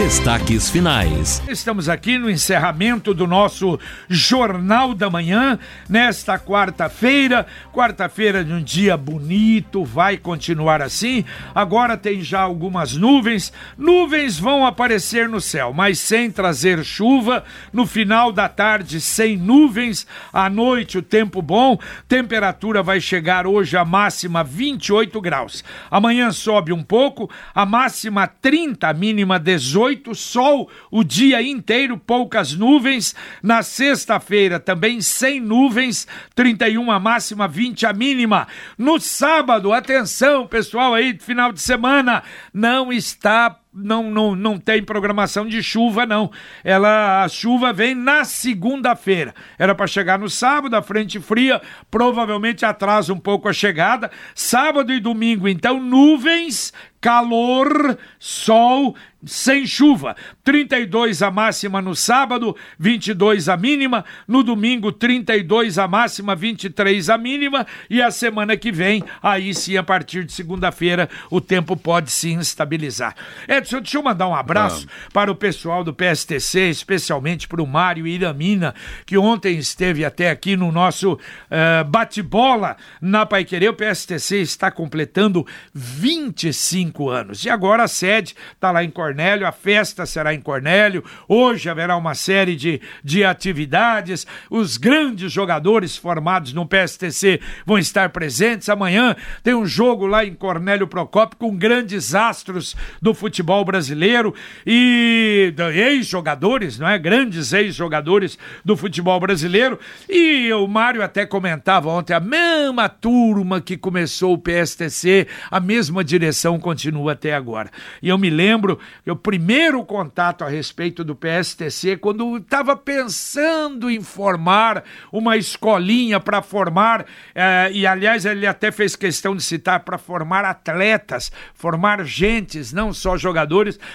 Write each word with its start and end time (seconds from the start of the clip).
Destaques 0.00 0.70
finais. 0.70 1.42
Estamos 1.46 1.86
aqui 1.86 2.16
no 2.16 2.30
encerramento 2.30 3.12
do 3.12 3.26
nosso 3.26 3.78
Jornal 4.08 4.94
da 4.94 5.10
Manhã, 5.10 5.58
nesta 5.90 6.38
quarta-feira. 6.38 7.46
Quarta-feira 7.70 8.42
de 8.42 8.50
um 8.50 8.62
dia 8.62 8.96
bonito, 8.96 9.84
vai 9.84 10.16
continuar 10.16 10.80
assim. 10.80 11.22
Agora 11.54 11.98
tem 11.98 12.22
já 12.22 12.40
algumas 12.40 12.94
nuvens. 12.96 13.52
Nuvens 13.76 14.38
vão 14.38 14.64
aparecer 14.64 15.28
no 15.28 15.38
céu, 15.38 15.70
mas 15.74 15.98
sem 15.98 16.30
trazer 16.30 16.82
chuva. 16.82 17.44
No 17.70 17.84
final 17.84 18.32
da 18.32 18.48
tarde, 18.48 19.02
sem 19.02 19.36
nuvens. 19.36 20.06
À 20.32 20.48
noite, 20.48 20.96
o 20.96 21.02
tempo 21.02 21.42
bom. 21.42 21.78
Temperatura 22.08 22.82
vai 22.82 23.02
chegar 23.02 23.46
hoje 23.46 23.76
a 23.76 23.84
máxima 23.84 24.42
28 24.42 25.20
graus. 25.20 25.62
Amanhã 25.90 26.32
sobe 26.32 26.72
um 26.72 26.82
pouco, 26.82 27.30
a 27.54 27.66
máxima 27.66 28.26
30, 28.26 28.88
a 28.88 28.94
mínima 28.94 29.38
18 29.38 29.89
18, 29.90 30.14
sol 30.14 30.70
o 30.90 31.02
dia 31.02 31.42
inteiro, 31.42 31.98
poucas 31.98 32.52
nuvens. 32.52 33.14
Na 33.42 33.62
sexta-feira 33.62 34.60
também 34.60 35.00
sem 35.00 35.40
nuvens, 35.40 36.06
31 36.34 36.90
a 36.90 37.00
máxima, 37.00 37.48
20 37.48 37.86
a 37.86 37.92
mínima. 37.92 38.46
No 38.78 39.00
sábado, 39.00 39.72
atenção, 39.72 40.46
pessoal 40.46 40.94
aí, 40.94 41.18
final 41.18 41.52
de 41.52 41.60
semana, 41.60 42.22
não 42.52 42.92
está 42.92 43.56
não, 43.72 44.10
não, 44.10 44.34
não 44.34 44.58
tem 44.58 44.82
programação 44.82 45.46
de 45.46 45.62
chuva, 45.62 46.04
não. 46.04 46.30
Ela, 46.64 47.22
a 47.22 47.28
chuva 47.28 47.72
vem 47.72 47.94
na 47.94 48.24
segunda-feira. 48.24 49.34
Era 49.58 49.74
para 49.74 49.86
chegar 49.86 50.18
no 50.18 50.28
sábado, 50.28 50.74
a 50.74 50.82
frente 50.82 51.20
fria 51.20 51.62
provavelmente 51.90 52.64
atrasa 52.64 53.12
um 53.12 53.18
pouco 53.18 53.48
a 53.48 53.52
chegada. 53.52 54.10
Sábado 54.34 54.92
e 54.92 54.98
domingo, 54.98 55.48
então, 55.48 55.80
nuvens, 55.80 56.72
calor, 57.00 57.96
sol 58.18 58.94
sem 59.24 59.66
chuva. 59.66 60.16
32 60.42 61.22
a 61.22 61.30
máxima 61.30 61.82
no 61.82 61.94
sábado, 61.94 62.56
22 62.78 63.48
a 63.48 63.56
mínima. 63.56 64.04
No 64.26 64.42
domingo, 64.42 64.92
32 64.92 65.78
a 65.78 65.86
máxima, 65.86 66.34
23 66.34 67.10
a 67.10 67.18
mínima. 67.18 67.66
E 67.88 68.00
a 68.00 68.10
semana 68.10 68.56
que 68.56 68.72
vem, 68.72 69.04
aí 69.22 69.54
sim, 69.54 69.76
a 69.76 69.82
partir 69.82 70.24
de 70.24 70.32
segunda-feira, 70.32 71.08
o 71.30 71.40
tempo 71.40 71.76
pode 71.76 72.10
se 72.10 72.30
instabilizar. 72.30 73.14
Edson, 73.60 73.80
deixa 73.80 73.98
eu 73.98 74.02
mandar 74.02 74.28
um 74.28 74.34
abraço 74.34 74.86
ah. 74.88 75.10
para 75.12 75.30
o 75.30 75.34
pessoal 75.34 75.84
do 75.84 75.94
PSTC, 75.94 76.70
especialmente 76.70 77.46
para 77.46 77.62
o 77.62 77.66
Mário 77.66 78.06
Iramina, 78.06 78.74
que 79.04 79.18
ontem 79.18 79.58
esteve 79.58 80.04
até 80.04 80.30
aqui 80.30 80.56
no 80.56 80.72
nosso 80.72 81.12
uh, 81.14 81.84
bate-bola 81.86 82.76
na 83.00 83.26
Paiquerê. 83.26 83.68
O 83.68 83.74
PSTC 83.74 84.36
está 84.38 84.70
completando 84.70 85.46
25 85.74 87.10
anos. 87.10 87.44
E 87.44 87.50
agora 87.50 87.84
a 87.84 87.88
sede 87.88 88.34
está 88.54 88.70
lá 88.70 88.82
em 88.82 88.90
Cornélio 88.90 89.50
a 89.50 89.52
festa 89.52 90.06
será 90.06 90.32
em 90.32 90.40
Cornélio. 90.40 91.04
Hoje 91.28 91.68
haverá 91.68 91.96
uma 91.96 92.14
série 92.14 92.54
de, 92.54 92.80
de 93.02 93.24
atividades. 93.24 94.26
Os 94.48 94.76
grandes 94.76 95.32
jogadores 95.32 95.96
formados 95.96 96.52
no 96.52 96.66
PSTC 96.66 97.40
vão 97.66 97.78
estar 97.78 98.10
presentes. 98.10 98.68
Amanhã 98.68 99.16
tem 99.42 99.54
um 99.54 99.66
jogo 99.66 100.06
lá 100.06 100.24
em 100.24 100.34
Cornélio 100.34 100.86
Procópio 100.86 101.36
com 101.36 101.56
grandes 101.56 102.14
astros 102.14 102.76
do 103.02 103.12
futebol 103.12 103.49
brasileiro 103.64 104.34
e 104.64 105.52
ex-jogadores, 105.74 106.78
não 106.78 106.88
é? 106.88 106.98
Grandes 106.98 107.52
ex-jogadores 107.52 108.38
do 108.64 108.76
futebol 108.76 109.18
brasileiro. 109.18 109.78
E 110.08 110.52
o 110.52 110.66
Mário 110.68 111.02
até 111.02 111.26
comentava 111.26 111.88
ontem 111.90 112.14
a 112.14 112.20
mesma 112.20 112.88
turma 112.88 113.60
que 113.60 113.76
começou 113.76 114.34
o 114.34 114.38
PSTC, 114.38 115.26
a 115.50 115.58
mesma 115.58 116.04
direção 116.04 116.58
continua 116.58 117.12
até 117.12 117.34
agora. 117.34 117.70
E 118.00 118.08
eu 118.08 118.16
me 118.16 118.30
lembro 118.30 118.78
o 119.06 119.16
primeiro 119.16 119.84
contato 119.84 120.44
a 120.44 120.48
respeito 120.48 121.02
do 121.02 121.16
PSTC, 121.16 121.96
quando 121.96 122.36
estava 122.36 122.76
pensando 122.76 123.90
em 123.90 124.00
formar 124.00 124.84
uma 125.12 125.36
escolinha 125.36 126.20
para 126.20 126.40
formar, 126.42 127.04
eh, 127.34 127.70
e 127.72 127.86
aliás 127.86 128.24
ele 128.24 128.46
até 128.46 128.70
fez 128.70 128.94
questão 128.94 129.34
de 129.34 129.42
citar, 129.42 129.80
para 129.80 129.98
formar 129.98 130.44
atletas, 130.44 131.32
formar 131.54 132.04
gentes, 132.04 132.72
não 132.72 132.92
só 132.92 133.16
jogadores, 133.16 133.39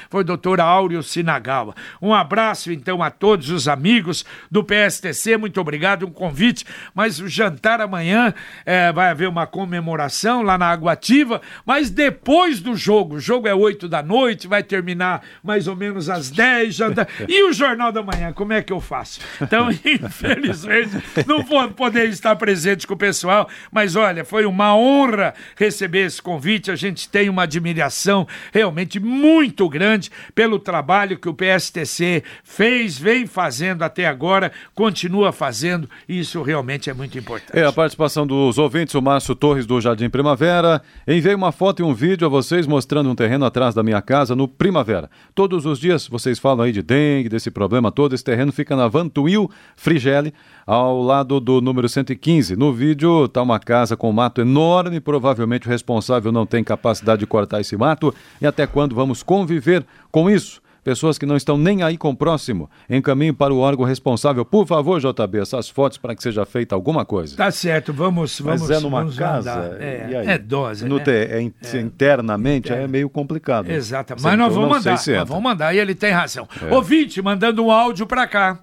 foi 0.10 0.22
o 0.22 0.26
doutor 0.26 0.60
Áureo 0.60 1.04
Sinagawa. 1.04 1.76
Um 2.02 2.14
abraço 2.14 2.72
então 2.72 3.04
a 3.04 3.10
todos 3.10 3.50
os 3.50 3.68
amigos 3.68 4.26
do 4.50 4.64
PSTC, 4.64 5.38
muito 5.38 5.60
obrigado, 5.60 6.06
um 6.06 6.12
convite, 6.12 6.66
mas 6.94 7.20
o 7.20 7.28
jantar 7.28 7.82
amanhã 7.82 8.34
eh, 8.66 8.92
vai 8.92 9.10
haver 9.10 9.28
uma 9.28 9.46
comemoração 9.46 10.42
lá 10.42 10.58
na 10.58 10.68
Água 10.68 10.94
Ativa, 10.94 11.42
mas 11.66 11.90
depois 11.90 12.60
do 12.60 12.76
jogo, 12.76 13.16
o 13.16 13.20
jogo 13.20 13.48
é 13.48 13.54
8 13.54 13.88
da 13.90 14.02
noite, 14.02 14.48
vai 14.48 14.64
terminar 14.64 14.86
terminar 14.86 15.24
mais 15.44 15.68
ou 15.68 15.76
menos 15.76 16.10
às 16.10 16.30
10, 16.30 16.76
jantar. 16.76 17.08
E 17.28 17.44
o 17.44 17.54
Jornal 17.54 17.92
da 17.92 18.04
Manhã, 18.04 18.32
como 18.32 18.54
é 18.54 18.62
que 18.62 18.72
eu 18.72 18.80
faço? 18.80 19.20
Então, 19.42 19.70
infelizmente, 19.84 20.92
não 21.26 21.44
vou 21.44 21.68
poder 21.72 22.08
estar 22.10 22.36
presente 22.36 22.86
com 22.86 22.94
o 22.94 22.98
pessoal, 22.98 23.50
mas 23.72 23.96
olha, 23.96 24.24
foi 24.24 24.46
uma 24.46 24.76
honra 24.76 25.34
receber 25.56 26.06
esse 26.06 26.22
convite. 26.22 26.72
A 26.72 26.76
gente 26.76 27.10
tem 27.10 27.30
uma 27.30 27.44
admiração 27.44 28.28
realmente 28.54 29.00
muito 29.00 29.35
grande 29.70 30.12
pelo 30.34 30.60
trabalho 30.60 31.18
que 31.18 31.28
o 31.28 31.34
PSTC 31.34 32.24
fez, 32.44 32.98
vem 32.98 33.26
fazendo 33.26 33.84
até 33.84 34.06
agora, 34.06 34.52
continua 34.74 35.32
fazendo, 35.32 35.90
e 36.08 36.20
isso 36.20 36.42
realmente 36.42 36.90
é 36.90 36.94
muito 36.94 37.18
importante. 37.18 37.58
É 37.58 37.66
a 37.66 37.72
participação 37.72 38.26
dos 38.26 38.58
ouvintes, 38.58 38.96
o 38.96 39.02
Márcio 39.02 39.36
Torres 39.36 39.66
do 39.66 39.82
Jardim 39.82 40.10
Primavera. 40.10 40.82
Enviei 41.08 41.36
uma 41.36 41.52
foto 41.52 41.82
e 41.82 41.84
um 41.84 41.94
vídeo 41.94 42.26
a 42.28 42.30
vocês 42.30 42.68
mostrando 42.68 43.10
um 43.10 43.16
terreno 43.16 43.46
atrás 43.46 43.74
da 43.74 43.84
minha 43.84 44.02
casa 44.02 44.36
no 44.36 44.48
Primavera 44.48 44.76
primavera. 44.76 45.10
Todos 45.34 45.66
os 45.66 45.80
dias 45.80 46.08
vocês 46.08 46.38
falam 46.38 46.66
aí 46.66 46.72
de 46.72 46.82
dengue, 46.82 47.30
desse 47.30 47.50
problema 47.50 47.92
todo. 47.92 48.14
Esse 48.14 48.24
terreno 48.24 48.52
fica 48.52 48.76
na 48.76 48.88
Vantuil 48.88 49.50
Frigeli, 49.76 50.34
ao 50.66 51.02
lado 51.02 51.40
do 51.40 51.62
número 51.62 51.88
115. 51.88 52.56
No 52.56 52.74
vídeo 52.74 53.26
está 53.26 53.42
uma 53.42 53.60
casa 53.60 53.96
com 53.96 54.10
um 54.10 54.14
mato 54.14 54.42
enorme. 54.42 55.00
Provavelmente 55.00 55.68
o 55.68 55.70
responsável 55.70 56.32
não 56.32 56.46
tem 56.46 56.64
capacidade 56.64 57.20
de 57.20 57.28
cortar 57.28 57.62
esse 57.62 57.78
mato. 57.78 58.14
E 58.42 58.48
até 58.48 58.68
quando 58.68 58.96
vamos 58.96 59.24
conviver 59.26 59.86
com 60.12 60.30
isso? 60.30 60.62
pessoas 60.86 61.18
que 61.18 61.26
não 61.26 61.36
estão 61.36 61.58
nem 61.58 61.82
aí 61.82 61.98
com 61.98 62.12
o 62.12 62.16
próximo, 62.16 62.70
encaminhe 62.88 63.34
para 63.34 63.52
o 63.52 63.58
órgão 63.58 63.84
responsável. 63.84 64.46
Por 64.46 64.68
favor, 64.68 65.02
JB, 65.02 65.40
essas 65.40 65.68
fotos 65.68 65.98
para 65.98 66.16
que 66.16 66.22
seja 66.22 66.46
feita 66.46 66.76
alguma 66.76 67.04
coisa. 67.04 67.36
Tá 67.36 67.50
certo, 67.50 67.92
vamos. 67.92 68.40
vamos 68.40 68.62
Mas 68.62 68.70
é 68.70 68.80
numa 68.80 69.12
casa? 69.12 69.76
É, 69.80 70.26
é 70.28 70.38
dose. 70.38 70.88
No 70.88 70.98
né? 70.98 71.04
te, 71.04 71.12
é, 71.12 71.52
é, 71.74 71.82
internamente 71.82 72.72
é 72.72 72.88
meio 72.88 73.10
complicado. 73.10 73.70
Exatamente. 73.72 74.24
Mas 74.24 74.38
nós 74.38 74.54
vamos 74.54 74.70
mandar. 74.70 74.98
Se 74.98 75.16
nós 75.16 75.28
vamos 75.28 75.44
mandar 75.44 75.74
e 75.74 75.80
ele 75.80 75.96
tem 75.96 76.12
razão. 76.12 76.48
É. 76.62 76.72
Ouvinte, 76.72 77.20
mandando 77.20 77.66
um 77.66 77.72
áudio 77.72 78.06
para 78.06 78.28
cá. 78.28 78.60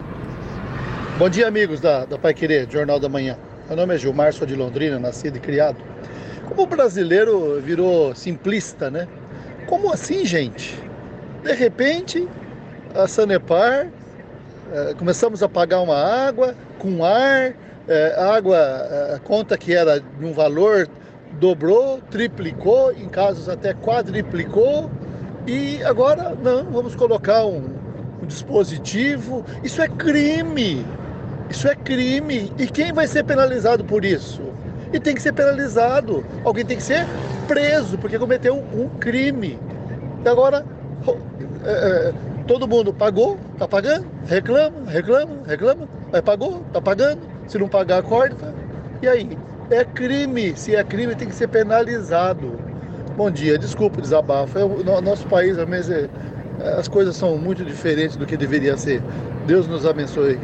Bom 1.18 1.28
dia, 1.28 1.48
amigos 1.48 1.80
da, 1.80 2.04
da 2.04 2.16
Pai 2.16 2.32
Querer, 2.32 2.70
Jornal 2.70 3.00
da 3.00 3.08
Manhã. 3.08 3.36
Meu 3.66 3.76
nome 3.76 3.94
é 3.94 3.98
Gilmar, 3.98 4.32
sou 4.32 4.46
de 4.46 4.54
Londrina, 4.54 4.98
nascido 4.98 5.38
e 5.38 5.40
criado. 5.40 5.78
Como 6.48 6.62
o 6.62 6.66
brasileiro 6.66 7.60
virou 7.60 8.14
simplista, 8.14 8.90
né? 8.90 9.08
Como 9.66 9.92
assim, 9.92 10.24
gente? 10.24 10.78
De 11.42 11.52
repente, 11.52 12.28
a 12.94 13.06
Sanepar, 13.06 13.88
é, 14.72 14.94
começamos 14.94 15.42
a 15.42 15.48
pagar 15.48 15.80
uma 15.80 15.96
água 15.96 16.54
com 16.78 17.04
ar, 17.04 17.54
a 18.16 18.36
água, 18.36 18.58
a 19.14 19.18
conta 19.18 19.58
que 19.58 19.74
era 19.74 20.00
de 20.00 20.24
um 20.24 20.32
valor 20.32 20.88
dobrou, 21.40 22.00
triplicou, 22.10 22.92
em 22.92 23.08
casos 23.08 23.48
até 23.48 23.74
quadriplicou, 23.74 24.90
e 25.46 25.82
agora 25.82 26.36
não, 26.42 26.64
vamos 26.64 26.94
colocar 26.94 27.44
um, 27.44 27.64
um 28.22 28.26
dispositivo. 28.26 29.44
Isso 29.64 29.82
é 29.82 29.88
crime! 29.88 30.86
Isso 31.50 31.66
é 31.68 31.74
crime! 31.74 32.52
E 32.58 32.66
quem 32.66 32.92
vai 32.92 33.06
ser 33.06 33.24
penalizado 33.24 33.84
por 33.84 34.04
isso? 34.04 34.40
E 34.92 35.00
tem 35.00 35.14
que 35.14 35.22
ser 35.22 35.32
penalizado. 35.32 36.24
Alguém 36.44 36.64
tem 36.64 36.76
que 36.76 36.82
ser 36.82 37.06
preso 37.52 37.98
porque 37.98 38.18
cometeu 38.18 38.56
um 38.56 38.88
crime. 38.98 39.58
E 40.24 40.28
agora 40.28 40.64
é, 41.64 41.70
é, 41.70 42.12
todo 42.46 42.66
mundo 42.66 42.92
pagou, 42.94 43.38
tá 43.58 43.68
pagando, 43.68 44.06
reclama, 44.26 44.76
reclama, 44.86 45.34
reclama, 45.46 45.88
mas 46.10 46.20
pagou, 46.22 46.64
tá 46.72 46.80
pagando, 46.80 47.20
se 47.46 47.58
não 47.58 47.68
pagar, 47.68 48.02
corta. 48.02 48.54
E 49.02 49.08
aí? 49.08 49.38
É 49.70 49.84
crime, 49.84 50.56
se 50.56 50.74
é 50.74 50.82
crime 50.82 51.14
tem 51.14 51.28
que 51.28 51.34
ser 51.34 51.48
penalizado. 51.48 52.58
Bom 53.16 53.30
dia, 53.30 53.58
desculpa 53.58 53.98
o 53.98 54.02
desabafo. 54.02 54.58
É 54.58 55.00
nosso 55.02 55.26
país, 55.26 55.58
às 55.58 55.68
vezes, 55.68 56.08
é, 56.60 56.68
as 56.78 56.88
coisas 56.88 57.16
são 57.16 57.36
muito 57.36 57.64
diferentes 57.64 58.16
do 58.16 58.24
que 58.24 58.36
deveria 58.36 58.76
ser. 58.76 59.02
Deus 59.46 59.66
nos 59.66 59.84
abençoe. 59.84 60.38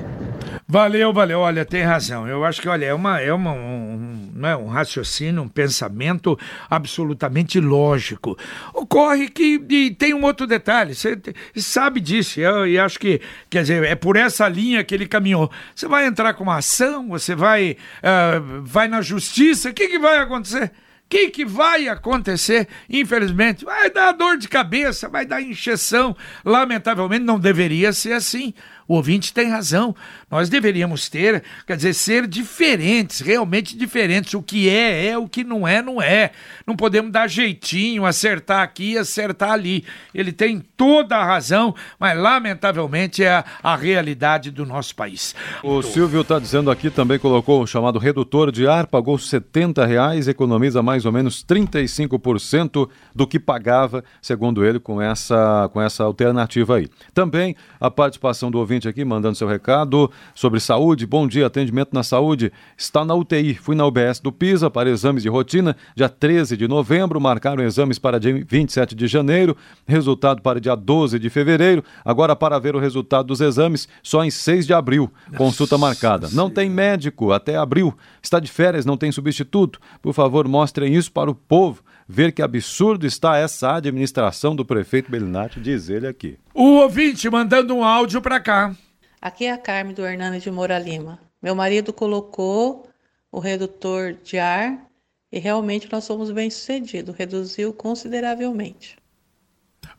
Valeu, 0.70 1.14
valeu. 1.14 1.40
Olha, 1.40 1.64
tem 1.64 1.82
razão. 1.82 2.28
Eu 2.28 2.44
acho 2.44 2.60
que, 2.60 2.68
olha, 2.68 2.84
é, 2.84 2.92
uma, 2.92 3.18
é 3.18 3.32
uma, 3.32 3.52
um, 3.52 4.30
um, 4.36 4.46
é 4.46 4.54
um 4.54 4.66
raciocínio, 4.66 5.40
um 5.40 5.48
pensamento 5.48 6.38
absolutamente 6.68 7.58
lógico. 7.58 8.36
Ocorre 8.74 9.30
que 9.30 9.58
e 9.70 9.90
tem 9.94 10.12
um 10.12 10.22
outro 10.22 10.46
detalhe, 10.46 10.94
você 10.94 11.18
sabe 11.56 12.00
disso, 12.00 12.38
eu, 12.38 12.66
e 12.66 12.78
acho 12.78 12.98
que, 12.98 13.18
quer 13.48 13.62
dizer, 13.62 13.82
é 13.82 13.94
por 13.94 14.14
essa 14.14 14.46
linha 14.46 14.84
que 14.84 14.94
ele 14.94 15.08
caminhou. 15.08 15.50
Você 15.74 15.88
vai 15.88 16.04
entrar 16.04 16.34
com 16.34 16.42
uma 16.42 16.58
ação, 16.58 17.08
você 17.08 17.34
vai, 17.34 17.78
uh, 18.02 18.62
vai 18.62 18.88
na 18.88 19.00
justiça, 19.00 19.70
o 19.70 19.72
que, 19.72 19.88
que 19.88 19.98
vai 19.98 20.18
acontecer? 20.18 20.64
O 20.66 21.08
que, 21.08 21.30
que 21.30 21.46
vai 21.46 21.88
acontecer? 21.88 22.68
Infelizmente, 22.90 23.64
vai 23.64 23.88
dar 23.88 24.12
dor 24.12 24.36
de 24.36 24.46
cabeça, 24.46 25.08
vai 25.08 25.24
dar 25.24 25.40
injeção. 25.40 26.14
Lamentavelmente, 26.44 27.24
não 27.24 27.40
deveria 27.40 27.94
ser 27.94 28.12
assim. 28.12 28.52
O 28.88 28.94
ouvinte 28.94 29.32
tem 29.32 29.50
razão. 29.50 29.94
Nós 30.30 30.48
deveríamos 30.48 31.08
ter, 31.08 31.44
quer 31.66 31.76
dizer, 31.76 31.94
ser 31.94 32.26
diferentes, 32.26 33.20
realmente 33.20 33.76
diferentes. 33.76 34.34
O 34.34 34.42
que 34.42 34.68
é, 34.68 35.08
é, 35.08 35.18
o 35.18 35.28
que 35.28 35.44
não 35.44 35.68
é, 35.68 35.82
não 35.82 36.00
é. 36.00 36.30
Não 36.66 36.74
podemos 36.74 37.12
dar 37.12 37.28
jeitinho, 37.28 38.06
acertar 38.06 38.62
aqui 38.62 38.96
acertar 38.96 39.52
ali. 39.52 39.84
Ele 40.14 40.32
tem 40.32 40.60
toda 40.76 41.16
a 41.16 41.24
razão, 41.24 41.74
mas 41.98 42.18
lamentavelmente 42.18 43.24
é 43.24 43.30
a, 43.30 43.44
a 43.62 43.76
realidade 43.76 44.50
do 44.50 44.64
nosso 44.64 44.94
país. 44.94 45.34
O 45.62 45.82
Silvio 45.82 46.20
está 46.20 46.38
dizendo 46.38 46.70
aqui, 46.70 46.90
também 46.90 47.18
colocou 47.18 47.62
o 47.62 47.66
chamado 47.66 47.98
redutor 47.98 48.52
de 48.52 48.66
ar, 48.66 48.86
pagou 48.86 49.18
70 49.18 49.84
reais, 49.84 50.28
economiza 50.28 50.82
mais 50.82 51.04
ou 51.04 51.12
menos 51.12 51.44
35% 51.44 52.88
do 53.14 53.26
que 53.26 53.38
pagava, 53.38 54.04
segundo 54.22 54.64
ele, 54.64 54.78
com 54.78 55.00
essa, 55.02 55.68
com 55.72 55.80
essa 55.80 56.04
alternativa 56.04 56.76
aí. 56.76 56.88
Também 57.12 57.56
a 57.80 57.90
participação 57.90 58.50
do 58.50 58.58
ouvinte 58.58 58.77
ouvinte 58.78 58.88
aqui 58.88 59.04
mandando 59.04 59.36
seu 59.36 59.48
recado 59.48 60.10
sobre 60.34 60.60
saúde. 60.60 61.06
Bom 61.06 61.26
dia, 61.26 61.46
atendimento 61.46 61.90
na 61.92 62.02
saúde. 62.02 62.52
Está 62.76 63.04
na 63.04 63.14
UTI. 63.14 63.54
Fui 63.54 63.74
na 63.74 63.84
UBS 63.84 64.20
do 64.20 64.30
PISA 64.30 64.70
para 64.70 64.88
exames 64.88 65.22
de 65.22 65.28
rotina, 65.28 65.76
dia 65.96 66.08
13 66.08 66.56
de 66.56 66.68
novembro. 66.68 67.20
Marcaram 67.20 67.62
exames 67.62 67.98
para 67.98 68.20
dia 68.20 68.44
27 68.46 68.94
de 68.94 69.06
janeiro, 69.06 69.56
resultado 69.86 70.40
para 70.40 70.60
dia 70.60 70.76
12 70.76 71.18
de 71.18 71.28
fevereiro. 71.28 71.82
Agora, 72.04 72.36
para 72.36 72.58
ver 72.58 72.76
o 72.76 72.78
resultado 72.78 73.26
dos 73.26 73.40
exames, 73.40 73.88
só 74.02 74.24
em 74.24 74.30
6 74.30 74.66
de 74.66 74.72
abril. 74.72 75.10
Consulta 75.36 75.76
marcada. 75.76 76.28
Não 76.32 76.48
tem 76.48 76.70
médico 76.70 77.32
até 77.32 77.56
abril. 77.56 77.94
Está 78.22 78.38
de 78.38 78.50
férias, 78.50 78.86
não 78.86 78.96
tem 78.96 79.10
substituto. 79.10 79.80
Por 80.00 80.14
favor, 80.14 80.46
mostrem 80.46 80.94
isso 80.94 81.10
para 81.10 81.30
o 81.30 81.34
povo 81.34 81.82
ver 82.08 82.32
que 82.32 82.40
absurdo 82.40 83.06
está 83.06 83.36
essa 83.36 83.74
administração 83.74 84.56
do 84.56 84.64
prefeito 84.64 85.10
Belinati, 85.10 85.60
diz 85.60 85.90
ele 85.90 86.06
aqui. 86.06 86.38
O 86.54 86.78
ouvinte 86.78 87.28
mandando 87.28 87.76
um 87.76 87.84
áudio 87.84 88.22
para 88.22 88.40
cá. 88.40 88.74
Aqui 89.20 89.44
é 89.44 89.52
a 89.52 89.58
Carme 89.58 89.92
do 89.92 90.06
Hernani 90.06 90.40
de 90.40 90.50
Moura 90.50 90.78
Lima. 90.78 91.20
Meu 91.42 91.54
marido 91.54 91.92
colocou 91.92 92.88
o 93.30 93.38
redutor 93.38 94.14
de 94.24 94.38
ar 94.38 94.88
e 95.30 95.38
realmente 95.38 95.88
nós 95.92 96.06
fomos 96.06 96.30
bem-sucedidos, 96.30 97.14
reduziu 97.14 97.72
consideravelmente. 97.72 98.96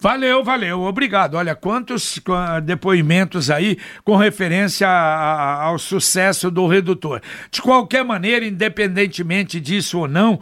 Valeu, 0.01 0.41
valeu, 0.45 0.83
obrigado. 0.83 1.35
Olha, 1.35 1.53
quantos 1.53 2.21
depoimentos 2.63 3.51
aí 3.51 3.77
com 4.05 4.15
referência 4.15 4.87
ao 4.87 5.77
sucesso 5.77 6.49
do 6.49 6.67
redutor. 6.67 7.21
De 7.51 7.61
qualquer 7.61 8.05
maneira, 8.05 8.45
independentemente 8.45 9.59
disso 9.59 9.99
ou 9.99 10.07
não, 10.07 10.35
uh, 10.35 10.41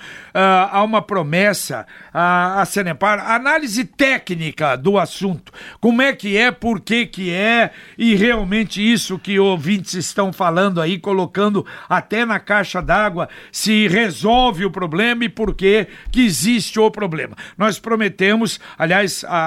há 0.71 0.83
uma 0.83 1.01
promessa 1.01 1.87
a 2.13 2.63
Senepar, 2.65 3.31
análise 3.31 3.83
técnica 3.83 4.75
do 4.75 4.99
assunto. 4.99 5.51
Como 5.79 6.03
é 6.03 6.13
que 6.13 6.37
é, 6.37 6.51
por 6.51 6.79
que 6.79 7.07
que 7.07 7.33
é, 7.33 7.71
e 7.97 8.13
realmente 8.13 8.79
isso 8.79 9.17
que 9.17 9.39
ouvintes 9.39 9.95
estão 9.95 10.31
falando 10.31 10.79
aí, 10.79 10.99
colocando 10.99 11.65
até 11.89 12.25
na 12.25 12.39
caixa 12.39 12.79
d'água, 12.79 13.27
se 13.51 13.87
resolve 13.87 14.65
o 14.65 14.71
problema 14.71 15.25
e 15.25 15.29
por 15.29 15.55
que 15.55 15.87
que 16.11 16.23
existe 16.23 16.79
o 16.79 16.91
problema. 16.91 17.35
Nós 17.57 17.79
prometemos, 17.79 18.59
aliás, 18.77 19.25
a 19.27 19.46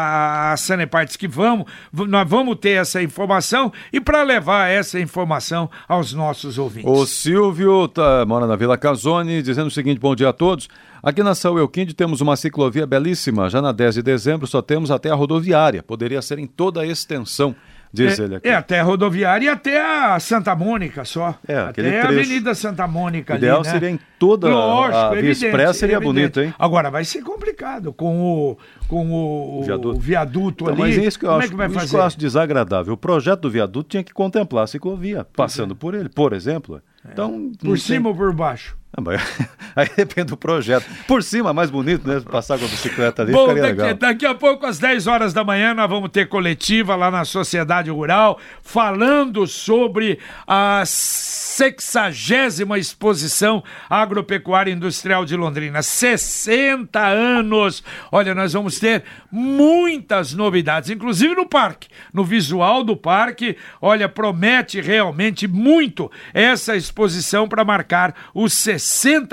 a, 0.52 0.56
Sanepartes 0.56 1.16
que 1.16 1.28
vamos, 1.28 1.66
nós 1.92 2.28
vamos 2.28 2.56
ter 2.56 2.80
essa 2.80 3.02
informação 3.02 3.72
e 3.92 4.00
para 4.00 4.22
levar 4.22 4.68
essa 4.68 5.00
informação 5.00 5.70
aos 5.88 6.12
nossos 6.12 6.58
ouvintes. 6.58 6.90
O 6.90 7.06
Silvio 7.06 7.88
tá, 7.88 8.24
mora 8.26 8.46
na 8.46 8.56
Vila 8.56 8.76
Casone, 8.76 9.42
dizendo 9.42 9.68
o 9.68 9.70
seguinte: 9.70 9.98
bom 9.98 10.14
dia 10.14 10.28
a 10.28 10.32
todos. 10.32 10.68
Aqui 11.02 11.22
na 11.22 11.34
São 11.34 11.56
Euquinde 11.56 11.94
temos 11.94 12.20
uma 12.20 12.36
ciclovia 12.36 12.86
belíssima. 12.86 13.48
Já 13.48 13.62
na 13.62 13.72
10 13.72 13.96
de 13.96 14.02
dezembro 14.02 14.46
só 14.46 14.60
temos 14.60 14.90
até 14.90 15.10
a 15.10 15.14
rodoviária. 15.14 15.82
Poderia 15.82 16.20
ser 16.20 16.38
em 16.38 16.46
toda 16.46 16.82
a 16.82 16.86
extensão 16.86 17.54
diz 17.92 18.18
é, 18.18 18.22
ele 18.22 18.36
aqui. 18.36 18.48
É, 18.48 18.54
até 18.54 18.80
a 18.80 18.82
rodoviária 18.82 19.46
e 19.46 19.48
até 19.48 19.80
a 19.80 20.18
Santa 20.20 20.54
Mônica 20.54 21.04
só. 21.04 21.38
É, 21.46 21.56
até 21.56 22.00
a 22.00 22.08
Avenida 22.08 22.54
Santa 22.54 22.86
Mônica 22.86 23.34
o 23.34 23.36
ideal 23.36 23.58
ali, 23.58 23.66
né? 23.66 23.72
seria 23.72 23.90
em 23.90 24.00
toda 24.18 24.48
Lógico, 24.48 24.96
a 24.96 25.14
Via 25.14 25.30
Expressa, 25.30 25.72
seria 25.74 25.96
evidente. 25.96 26.12
bonito, 26.14 26.40
hein? 26.40 26.54
Agora, 26.58 26.90
vai 26.90 27.04
ser 27.04 27.22
complicado 27.22 27.92
com 27.92 28.20
o, 28.20 28.58
com 28.86 29.10
o, 29.10 29.60
o 29.60 29.62
viaduto, 29.64 29.96
o 29.96 30.00
viaduto 30.00 30.64
então, 30.64 30.74
ali. 30.74 30.82
Mas 30.82 30.98
é 30.98 31.06
isso 31.06 31.18
que 31.18 31.24
eu, 31.24 31.30
Como 31.30 31.40
acho, 31.40 31.48
é 31.48 31.50
que 31.50 31.56
vai 31.56 31.68
fazer? 31.68 31.90
que 31.90 31.96
eu 31.96 32.02
acho 32.02 32.18
desagradável. 32.18 32.94
O 32.94 32.96
projeto 32.96 33.40
do 33.40 33.50
viaduto 33.50 33.88
tinha 33.90 34.04
que 34.04 34.12
contemplar 34.12 34.64
a 34.64 34.66
ciclovia, 34.66 35.26
passando 35.36 35.72
é. 35.74 35.76
por 35.76 35.94
ele, 35.94 36.08
por 36.08 36.32
exemplo. 36.32 36.82
É. 37.04 37.12
Então, 37.12 37.52
por 37.58 37.78
cima 37.78 38.02
tem... 38.02 38.10
ou 38.10 38.16
por 38.16 38.32
baixo? 38.32 38.79
Ah, 38.96 39.02
aí 39.76 39.88
depende 39.96 40.28
do 40.28 40.36
projeto. 40.36 40.84
Por 41.06 41.22
cima, 41.22 41.52
mais 41.52 41.70
bonito, 41.70 42.06
né? 42.08 42.20
Passar 42.20 42.58
com 42.58 42.64
a 42.64 42.68
bicicleta 42.68 43.22
ali, 43.22 43.32
Bom, 43.32 43.46
daqui, 43.46 43.60
legal. 43.60 43.94
Daqui 43.94 44.26
a 44.26 44.34
pouco, 44.34 44.66
às 44.66 44.80
10 44.80 45.06
horas 45.06 45.32
da 45.32 45.44
manhã, 45.44 45.72
nós 45.74 45.88
vamos 45.88 46.10
ter 46.10 46.28
coletiva 46.28 46.96
lá 46.96 47.08
na 47.08 47.24
Sociedade 47.24 47.88
Rural, 47.88 48.38
falando 48.62 49.46
sobre 49.46 50.18
a 50.46 50.82
sexagésima 50.84 52.78
exposição 52.78 53.62
agropecuária 53.88 54.72
industrial 54.72 55.24
de 55.24 55.36
Londrina. 55.36 55.82
60 55.82 56.98
anos! 57.00 57.84
Olha, 58.10 58.34
nós 58.34 58.54
vamos 58.54 58.80
ter 58.80 59.04
muitas 59.30 60.34
novidades, 60.34 60.90
inclusive 60.90 61.34
no 61.36 61.46
parque, 61.46 61.88
no 62.12 62.24
visual 62.24 62.82
do 62.82 62.96
parque. 62.96 63.56
Olha, 63.80 64.08
promete 64.08 64.80
realmente 64.80 65.46
muito 65.46 66.10
essa 66.34 66.74
exposição 66.74 67.48
para 67.48 67.64
marcar 67.64 68.14
os 68.34 68.52
60 68.52 68.79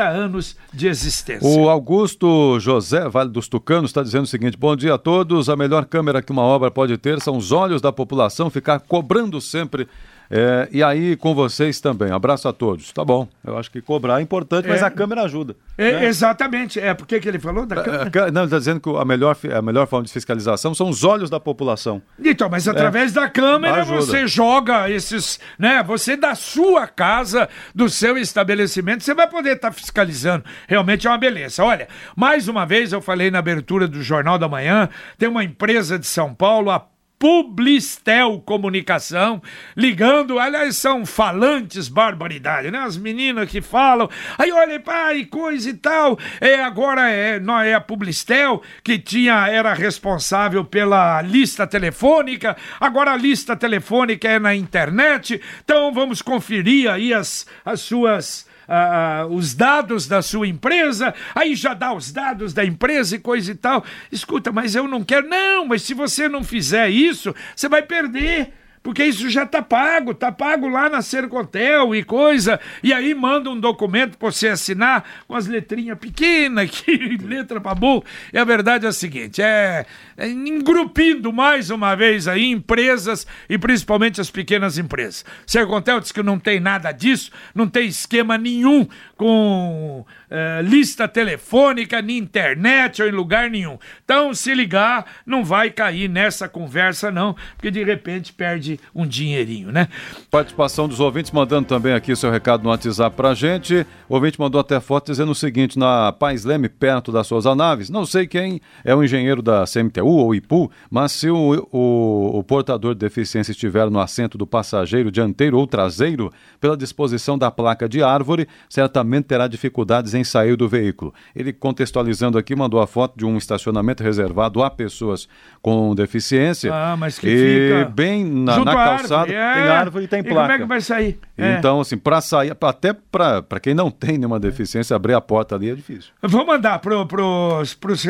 anos 0.04 0.56
de 0.74 0.88
existência. 0.88 1.48
O 1.48 1.70
Augusto 1.70 2.60
José 2.60 3.08
Vale 3.10 3.30
dos 3.30 3.48
Tucanos 3.48 3.90
está 3.90 4.04
dizendo 4.04 4.26
o 4.26 4.28
seguinte: 4.28 4.58
bom 4.58 4.76
dia 4.76 4.96
a 4.96 4.98
todos. 4.98 5.50
A 5.50 5.56
melhor 5.56 5.86
câmera 5.86 6.22
que 6.22 6.32
uma 6.32 6.44
obra 6.44 6.70
pode 6.70 6.98
ter 6.98 7.22
são 7.22 7.38
os 7.38 7.52
olhos 7.52 7.82
da 7.82 7.92
população 7.92 8.50
ficar 8.50 8.80
cobrando 8.80 9.40
sempre 9.42 9.88
é, 10.30 10.68
e 10.72 10.84
aí 10.84 11.16
com 11.16 11.34
vocês 11.34 11.80
também. 11.80 12.12
Abraço 12.12 12.48
a 12.48 12.54
todos. 12.54 12.92
Tá 12.92 13.04
bom. 13.04 13.28
Eu 13.46 13.58
acho 13.58 13.72
que 13.72 13.82
cobrar 13.82 14.20
é 14.20 14.22
importante, 14.22 14.68
mas 14.68 14.82
é, 14.82 14.86
a 14.86 14.92
câmera 14.92 15.24
ajuda. 15.24 15.56
É, 15.78 15.94
né? 15.94 16.06
Exatamente. 16.06 16.80
É 16.80 16.94
porque 16.94 17.20
que 17.20 17.28
ele 17.28 17.40
falou 17.40 17.66
da 17.66 17.82
câmera? 17.82 18.32
Não, 18.32 18.42
ele 18.42 18.48
está 18.48 18.58
dizendo 18.58 18.80
que 18.80 18.90
a 18.90 19.06
melhor, 19.06 19.38
a 19.56 19.62
melhor 19.62 19.88
forma 19.88 20.06
de 20.06 20.12
fiscalização 20.12 20.74
são 20.74 20.90
os 20.90 21.04
olhos 21.04 21.30
da 21.30 21.40
população. 21.40 22.02
Então, 22.24 22.50
mas 22.50 22.68
através 22.68 23.12
é. 23.12 23.22
da 23.22 23.30
câmera 23.30 23.82
ajuda. 23.82 24.02
você 24.02 24.28
joga 24.28 24.90
esses, 24.90 25.40
né? 25.58 25.82
Você 25.84 26.18
da 26.18 26.36
sua 26.36 26.88
casa, 26.88 27.48
do 27.74 27.90
seu 27.90 28.18
estabelecimento, 28.18 29.04
você 29.04 29.14
vai 29.14 29.28
poder 29.28 29.56
estar 29.56 29.70
tá 29.70 29.74
fiscalizando. 29.74 30.44
Realmente 30.68 31.08
é 31.08 31.10
uma 31.10 31.18
beleza. 31.18 31.64
Olha, 31.64 31.88
mais 32.16 32.48
uma 32.48 32.66
vez 32.66 32.92
eu 32.92 33.02
falei 33.02 33.32
na 33.32 33.40
abertura 33.40 33.88
do 33.88 34.02
Jornal 34.02 34.38
da 34.38 34.50
Manhã, 34.50 34.90
tem 35.18 35.30
uma 35.30 35.44
empresa 35.44 35.98
de 35.98 36.06
São 36.06 36.34
Paulo, 36.34 36.72
a 36.72 36.86
Publistel 37.20 38.40
Comunicação, 38.46 39.42
ligando, 39.76 40.38
aliás, 40.38 40.78
são 40.78 41.06
falantes 41.06 41.88
barbaridade, 41.88 42.70
né? 42.70 42.80
As 42.80 42.96
meninas 42.96 43.50
que 43.50 43.60
falam, 43.60 44.10
aí 44.38 44.52
olha, 44.52 44.80
pai, 44.80 45.26
coisa 45.26 45.70
e 45.70 45.74
tal. 45.74 46.20
É, 46.40 46.62
agora 46.64 47.10
é, 47.10 47.40
não 47.40 47.60
é 47.60 47.74
a 47.74 47.82
Publistel 47.82 48.62
que 48.84 49.00
tinha, 49.00 49.48
era 49.48 49.74
responsável 49.74 50.64
pela 50.64 51.22
lista 51.22 51.66
telefônica, 51.66 52.56
agora 52.80 53.14
a 53.14 53.18
lista 53.18 53.56
telefônica 53.56 54.28
é 54.28 54.38
na 54.38 54.56
internet, 54.56 55.42
então 55.64 55.92
vamos 55.92 56.22
conferir 56.22 56.90
aí 56.90 57.14
as, 57.14 57.48
as 57.66 57.82
suas 57.82 58.48
ah, 58.68 59.26
os 59.30 59.54
dados 59.54 60.08
da 60.08 60.22
sua 60.22 60.48
empresa, 60.48 61.14
aí 61.34 61.56
já 61.56 61.74
dá 61.74 61.94
os 61.94 62.12
dados 62.12 62.54
da 62.54 62.66
empresa 62.66 63.16
e 63.16 63.20
coisa 63.20 63.52
e 63.52 63.56
tal. 63.56 63.84
Escuta, 64.12 64.52
mas 64.52 64.76
eu 64.76 64.88
não 64.88 65.04
quero. 65.04 65.28
Não, 65.28 65.66
mas 65.66 65.82
se 65.82 65.94
você 65.94 66.28
não 66.28 66.44
fizer 66.44 66.90
isso, 66.90 67.34
você 67.56 67.70
vai 67.70 67.82
perder 67.82 68.54
porque 68.88 69.04
isso 69.04 69.30
já 69.30 69.46
tá 69.46 69.62
pago, 69.62 70.14
tá 70.14 70.32
pago 70.32 70.70
lá 70.70 70.88
na 70.88 71.02
Sercontel 71.02 71.94
e 71.94 72.06
coisa, 72.06 72.58
e 72.82 72.94
aí 72.94 73.14
manda 73.14 73.50
um 73.50 73.60
documento 73.60 74.18
para 74.18 74.32
você 74.32 74.48
assinar 74.48 75.04
com 75.28 75.36
as 75.36 75.46
letrinhas 75.46 76.00
pequenas, 76.00 76.72
que 76.72 77.18
letra 77.18 77.60
para 77.60 77.76
burro. 77.76 78.06
E 78.32 78.38
a 78.38 78.46
verdade 78.46 78.86
é 78.86 78.88
a 78.88 78.94
seguinte, 78.94 79.42
é, 79.42 79.86
é 80.16 80.30
engrupindo 80.30 81.34
mais 81.34 81.70
uma 81.70 81.96
vez 81.96 82.30
aí 82.30 82.50
empresas 82.50 83.28
e 83.50 83.58
principalmente 83.58 84.22
as 84.22 84.32
pequenas 84.32 84.78
empresas. 84.78 85.26
Sercontel 85.46 86.00
diz 86.00 86.14
que 86.14 86.24
não 86.24 86.40
tem 86.40 86.62
nada 86.62 86.94
disso, 86.94 87.30
não 87.54 87.68
tem 87.68 87.90
esquema 87.90 88.38
nenhum 88.38 88.88
com 89.18 90.06
uh, 90.06 90.62
lista 90.62 91.08
telefônica, 91.08 92.02
na 92.02 92.12
internet 92.12 93.02
ou 93.02 93.08
em 93.08 93.12
lugar 93.12 93.50
nenhum. 93.50 93.78
Então, 94.06 94.34
se 94.34 94.54
ligar, 94.54 95.06
não 95.26 95.44
vai 95.44 95.72
cair 95.72 96.08
nessa 96.08 96.48
conversa, 96.48 97.12
não, 97.12 97.36
porque 97.56 97.72
de 97.72 97.84
repente 97.84 98.32
perde 98.32 98.80
um 98.94 99.06
dinheirinho, 99.08 99.72
né? 99.72 99.88
Participação 100.30 100.88
dos 100.88 101.00
ouvintes 101.00 101.32
mandando 101.32 101.68
também 101.68 101.94
aqui 101.94 102.16
seu 102.16 102.30
recado 102.30 102.64
no 102.64 102.70
WhatsApp 102.70 103.16
pra 103.16 103.34
gente. 103.34 103.86
O 104.08 104.16
ouvinte 104.16 104.40
mandou 104.40 104.62
até 104.62 104.80
foto 104.80 105.12
dizendo 105.12 105.32
o 105.32 105.36
seguinte: 105.36 105.80
na 105.80 106.12
Paz 106.12 106.46
Leme, 106.46 106.70
perto 106.70 107.12
das 107.12 107.26
suas 107.26 107.46
naves, 107.46 107.90
não 107.90 108.06
sei 108.06 108.28
quem 108.28 108.62
é 108.84 108.94
o 108.94 109.04
engenheiro 109.04 109.42
da 109.42 109.64
CMTU 109.66 110.06
ou 110.06 110.36
IPU, 110.36 110.70
mas 110.92 111.12
se 111.14 111.30
o, 111.30 111.68
o, 111.72 112.38
o 112.38 112.44
portador 112.44 112.94
de 112.94 113.00
deficiência 113.00 113.52
estiver 113.52 113.90
no 113.90 114.00
assento 114.00 114.38
do 114.38 114.46
passageiro 114.46 115.12
dianteiro 115.12 115.58
ou 115.58 115.66
traseiro, 115.66 116.32
pela 116.60 116.78
disposição 116.78 117.38
da 117.38 117.50
placa 117.50 117.90
de 117.90 118.04
árvore, 118.04 118.48
certamente 118.70 119.07
terá 119.28 119.48
dificuldades 119.48 120.14
em 120.14 120.24
sair 120.24 120.56
do 120.56 120.68
veículo. 120.68 121.14
Ele, 121.36 121.54
contextualizando 121.54 122.38
aqui, 122.38 122.56
mandou 122.56 122.80
a 122.82 122.88
foto 122.88 123.18
de 123.18 123.26
um 123.26 123.38
estacionamento 123.38 124.04
reservado 124.04 124.62
a 124.64 124.70
pessoas 124.70 125.28
com 125.62 125.94
deficiência. 125.96 126.74
Ah, 126.74 126.96
mas 126.98 127.18
que 127.18 127.28
e 127.28 127.70
fica 127.70 127.90
bem 127.90 128.26
na, 128.26 128.64
na 128.64 128.74
calçada 128.74 129.22
árvore, 129.22 129.36
é. 129.36 129.54
tem 129.54 129.64
árvore 129.64 130.06
e 130.06 130.08
tem 130.08 130.20
E 130.20 130.24
placa. 130.24 130.42
como 130.42 130.52
é 130.52 130.58
que 130.58 130.66
vai 130.66 130.82
sair? 130.82 131.20
É. 131.38 131.58
Então, 131.58 131.80
assim, 131.80 131.98
para 131.98 132.22
sair, 132.22 132.56
até 132.62 132.94
para 132.94 133.60
quem 133.62 133.74
não 133.74 133.90
tem 133.90 134.18
nenhuma 134.18 134.40
deficiência, 134.40 134.96
abrir 134.96 135.14
a 135.14 135.22
porta 135.22 135.56
ali 135.56 135.70
é 135.70 135.76
difícil. 135.76 136.12
Vou 136.22 136.46
mandar 136.46 136.80
para 136.80 136.96
os 137.02 138.04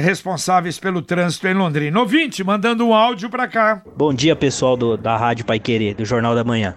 responsáveis 0.00 0.78
pelo 0.78 1.02
trânsito 1.02 1.46
em 1.46 1.54
Londrina. 1.54 1.98
Ouvinte, 2.00 2.42
mandando 2.44 2.86
um 2.86 2.94
áudio 2.94 3.28
para 3.28 3.46
cá. 3.48 3.82
Bom 3.96 4.12
dia, 4.12 4.34
pessoal 4.36 4.76
do, 4.76 4.96
da 4.96 5.16
Rádio 5.16 5.44
Pai 5.44 5.58
Querer, 5.58 5.94
do 5.94 6.04
Jornal 6.04 6.34
da 6.34 6.44
Manhã. 6.44 6.74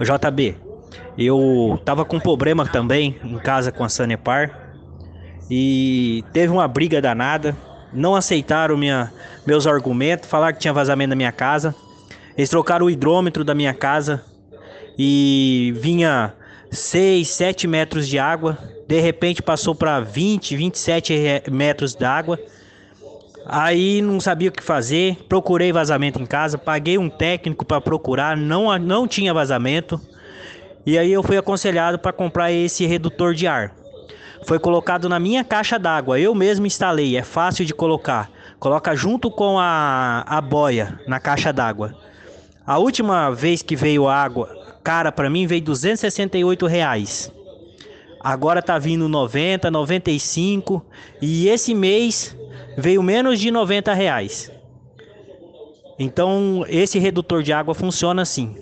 O 0.00 0.04
JB, 0.04 0.56
eu 1.16 1.80
tava 1.84 2.04
com 2.04 2.18
problema 2.18 2.66
também 2.66 3.16
em 3.22 3.38
casa 3.38 3.70
com 3.70 3.84
a 3.84 3.88
Sanepar 3.88 4.72
e 5.50 6.24
teve 6.32 6.52
uma 6.52 6.66
briga 6.66 7.00
danada. 7.00 7.56
Não 7.92 8.16
aceitaram 8.16 8.76
minha, 8.76 9.12
meus 9.46 9.66
argumentos, 9.66 10.28
falaram 10.28 10.54
que 10.54 10.60
tinha 10.60 10.72
vazamento 10.72 11.10
na 11.10 11.16
minha 11.16 11.30
casa. 11.30 11.74
Eles 12.36 12.50
trocaram 12.50 12.86
o 12.86 12.90
hidrômetro 12.90 13.44
da 13.44 13.54
minha 13.54 13.72
casa 13.72 14.24
e 14.98 15.72
vinha 15.76 16.34
6, 16.70 17.28
7 17.28 17.68
metros 17.68 18.08
de 18.08 18.18
água. 18.18 18.58
De 18.88 19.00
repente 19.00 19.40
passou 19.40 19.74
para 19.74 20.00
20, 20.00 20.56
27 20.56 21.44
metros 21.50 21.94
d'água. 21.94 22.38
Aí 23.46 24.02
não 24.02 24.18
sabia 24.18 24.48
o 24.48 24.52
que 24.52 24.62
fazer, 24.62 25.16
procurei 25.28 25.70
vazamento 25.70 26.20
em 26.20 26.24
casa, 26.24 26.56
paguei 26.56 26.96
um 26.96 27.10
técnico 27.10 27.64
para 27.64 27.78
procurar, 27.80 28.36
não, 28.36 28.76
não 28.78 29.06
tinha 29.06 29.34
vazamento. 29.34 30.00
E 30.86 30.98
aí 30.98 31.12
eu 31.12 31.22
fui 31.22 31.36
aconselhado 31.36 31.98
para 31.98 32.12
comprar 32.12 32.52
esse 32.52 32.86
redutor 32.86 33.34
de 33.34 33.46
ar. 33.46 33.74
Foi 34.46 34.58
colocado 34.58 35.08
na 35.08 35.18
minha 35.18 35.42
caixa 35.42 35.78
d'água, 35.78 36.20
eu 36.20 36.34
mesmo 36.34 36.66
instalei, 36.66 37.16
é 37.16 37.22
fácil 37.22 37.64
de 37.64 37.72
colocar. 37.72 38.30
Coloca 38.58 38.94
junto 38.94 39.30
com 39.30 39.58
a, 39.58 40.24
a 40.26 40.40
boia 40.40 41.00
na 41.06 41.18
caixa 41.18 41.52
d'água. 41.52 41.94
A 42.66 42.78
última 42.78 43.30
vez 43.30 43.62
que 43.62 43.74
veio 43.74 44.08
água 44.08 44.64
cara 44.84 45.10
para 45.10 45.30
mim 45.30 45.46
veio 45.46 45.62
268 45.62 46.66
reais. 46.66 47.32
Agora 48.20 48.62
tá 48.62 48.78
vindo 48.78 49.08
90, 49.08 49.70
95 49.70 50.84
e 51.20 51.48
esse 51.48 51.74
mês 51.74 52.36
veio 52.76 53.02
menos 53.02 53.40
de 53.40 53.50
90 53.50 53.94
reais. 53.94 54.52
Então 55.98 56.64
esse 56.68 56.98
redutor 56.98 57.42
de 57.42 57.52
água 57.52 57.74
funciona 57.74 58.22
assim. 58.22 58.54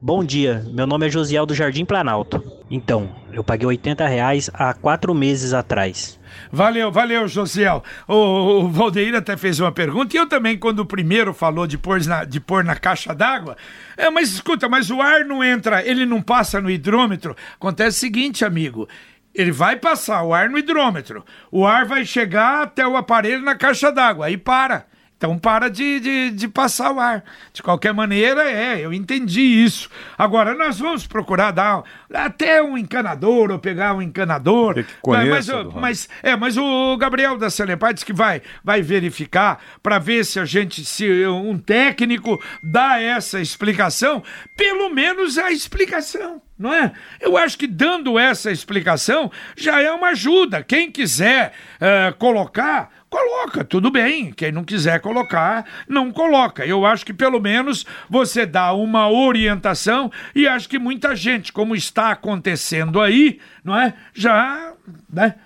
Bom 0.00 0.22
dia, 0.22 0.64
meu 0.70 0.86
nome 0.86 1.08
é 1.08 1.10
Josiel 1.10 1.44
do 1.44 1.56
Jardim 1.56 1.84
Planalto. 1.84 2.40
Então, 2.70 3.16
eu 3.32 3.42
paguei 3.42 3.66
80 3.66 4.06
reais 4.06 4.48
há 4.54 4.72
quatro 4.72 5.12
meses 5.12 5.52
atrás. 5.52 6.20
Valeu, 6.52 6.92
valeu, 6.92 7.26
Josiel. 7.26 7.82
O, 8.06 8.14
o 8.14 8.68
Valdeir 8.68 9.16
até 9.16 9.36
fez 9.36 9.58
uma 9.58 9.72
pergunta, 9.72 10.14
e 10.14 10.20
eu 10.20 10.28
também, 10.28 10.56
quando 10.56 10.78
o 10.78 10.86
primeiro 10.86 11.34
falou 11.34 11.66
de 11.66 11.76
pôr 11.76 12.00
na, 12.06 12.22
de 12.22 12.38
pôr 12.38 12.62
na 12.62 12.76
caixa 12.76 13.12
d'água. 13.12 13.56
É, 13.96 14.08
mas 14.08 14.30
escuta, 14.30 14.68
mas 14.68 14.88
o 14.88 15.02
ar 15.02 15.24
não 15.24 15.42
entra, 15.42 15.84
ele 15.84 16.06
não 16.06 16.22
passa 16.22 16.60
no 16.60 16.70
hidrômetro. 16.70 17.34
Acontece 17.56 17.96
o 17.96 18.00
seguinte, 18.00 18.44
amigo. 18.44 18.88
Ele 19.34 19.50
vai 19.50 19.74
passar 19.74 20.22
o 20.22 20.32
ar 20.32 20.48
no 20.48 20.58
hidrômetro. 20.58 21.24
O 21.50 21.66
ar 21.66 21.84
vai 21.84 22.04
chegar 22.04 22.62
até 22.62 22.86
o 22.86 22.96
aparelho 22.96 23.42
na 23.42 23.56
caixa 23.56 23.90
d'água. 23.90 24.26
Aí 24.26 24.36
para. 24.36 24.86
Então 25.18 25.36
para 25.36 25.68
de, 25.68 25.98
de, 25.98 26.30
de, 26.30 26.46
passar 26.46 26.92
o 26.92 27.00
ar. 27.00 27.24
De 27.52 27.60
qualquer 27.60 27.92
maneira, 27.92 28.48
é, 28.48 28.80
eu 28.80 28.92
entendi 28.92 29.40
isso. 29.40 29.90
Agora, 30.16 30.54
nós 30.54 30.78
vamos 30.78 31.08
procurar 31.08 31.50
dar 31.50 31.82
até 32.14 32.62
um 32.62 32.78
encanador 32.78 33.50
ou 33.50 33.58
pegar 33.58 33.94
um 33.94 34.00
encanador. 34.00 34.74
Que 34.74 34.86
conheça, 35.02 35.64
mas, 35.64 35.74
mas, 35.74 35.74
mas, 35.74 36.08
é, 36.22 36.36
mas 36.36 36.56
o 36.56 36.96
Gabriel 36.96 37.36
da 37.36 37.50
Celepar 37.50 37.92
disse 37.92 38.06
que 38.06 38.12
vai, 38.12 38.40
vai 38.62 38.80
verificar 38.80 39.60
para 39.82 39.98
ver 39.98 40.24
se 40.24 40.38
a 40.38 40.44
gente, 40.44 40.84
se 40.84 41.26
um 41.26 41.58
técnico 41.58 42.40
dá 42.62 43.00
essa 43.00 43.40
explicação, 43.40 44.22
pelo 44.56 44.88
menos 44.88 45.36
a 45.36 45.50
explicação 45.50 46.40
não 46.58 46.74
é? 46.74 46.92
Eu 47.20 47.36
acho 47.36 47.56
que 47.56 47.66
dando 47.66 48.18
essa 48.18 48.50
explicação 48.50 49.30
já 49.56 49.80
é 49.80 49.90
uma 49.92 50.08
ajuda. 50.08 50.62
Quem 50.62 50.90
quiser 50.90 51.52
uh, 51.76 52.14
colocar, 52.16 52.90
coloca, 53.08 53.62
tudo 53.64 53.90
bem. 53.90 54.32
Quem 54.32 54.50
não 54.50 54.64
quiser 54.64 55.00
colocar, 55.00 55.64
não 55.88 56.10
coloca. 56.10 56.66
Eu 56.66 56.84
acho 56.84 57.06
que 57.06 57.14
pelo 57.14 57.40
menos 57.40 57.86
você 58.10 58.44
dá 58.44 58.72
uma 58.72 59.08
orientação 59.08 60.10
e 60.34 60.48
acho 60.48 60.68
que 60.68 60.78
muita 60.78 61.14
gente, 61.14 61.52
como 61.52 61.76
está 61.76 62.10
acontecendo 62.10 63.00
aí, 63.00 63.38
não 63.62 63.78
é? 63.78 63.94
Já, 64.12 64.72
né? 65.08 65.36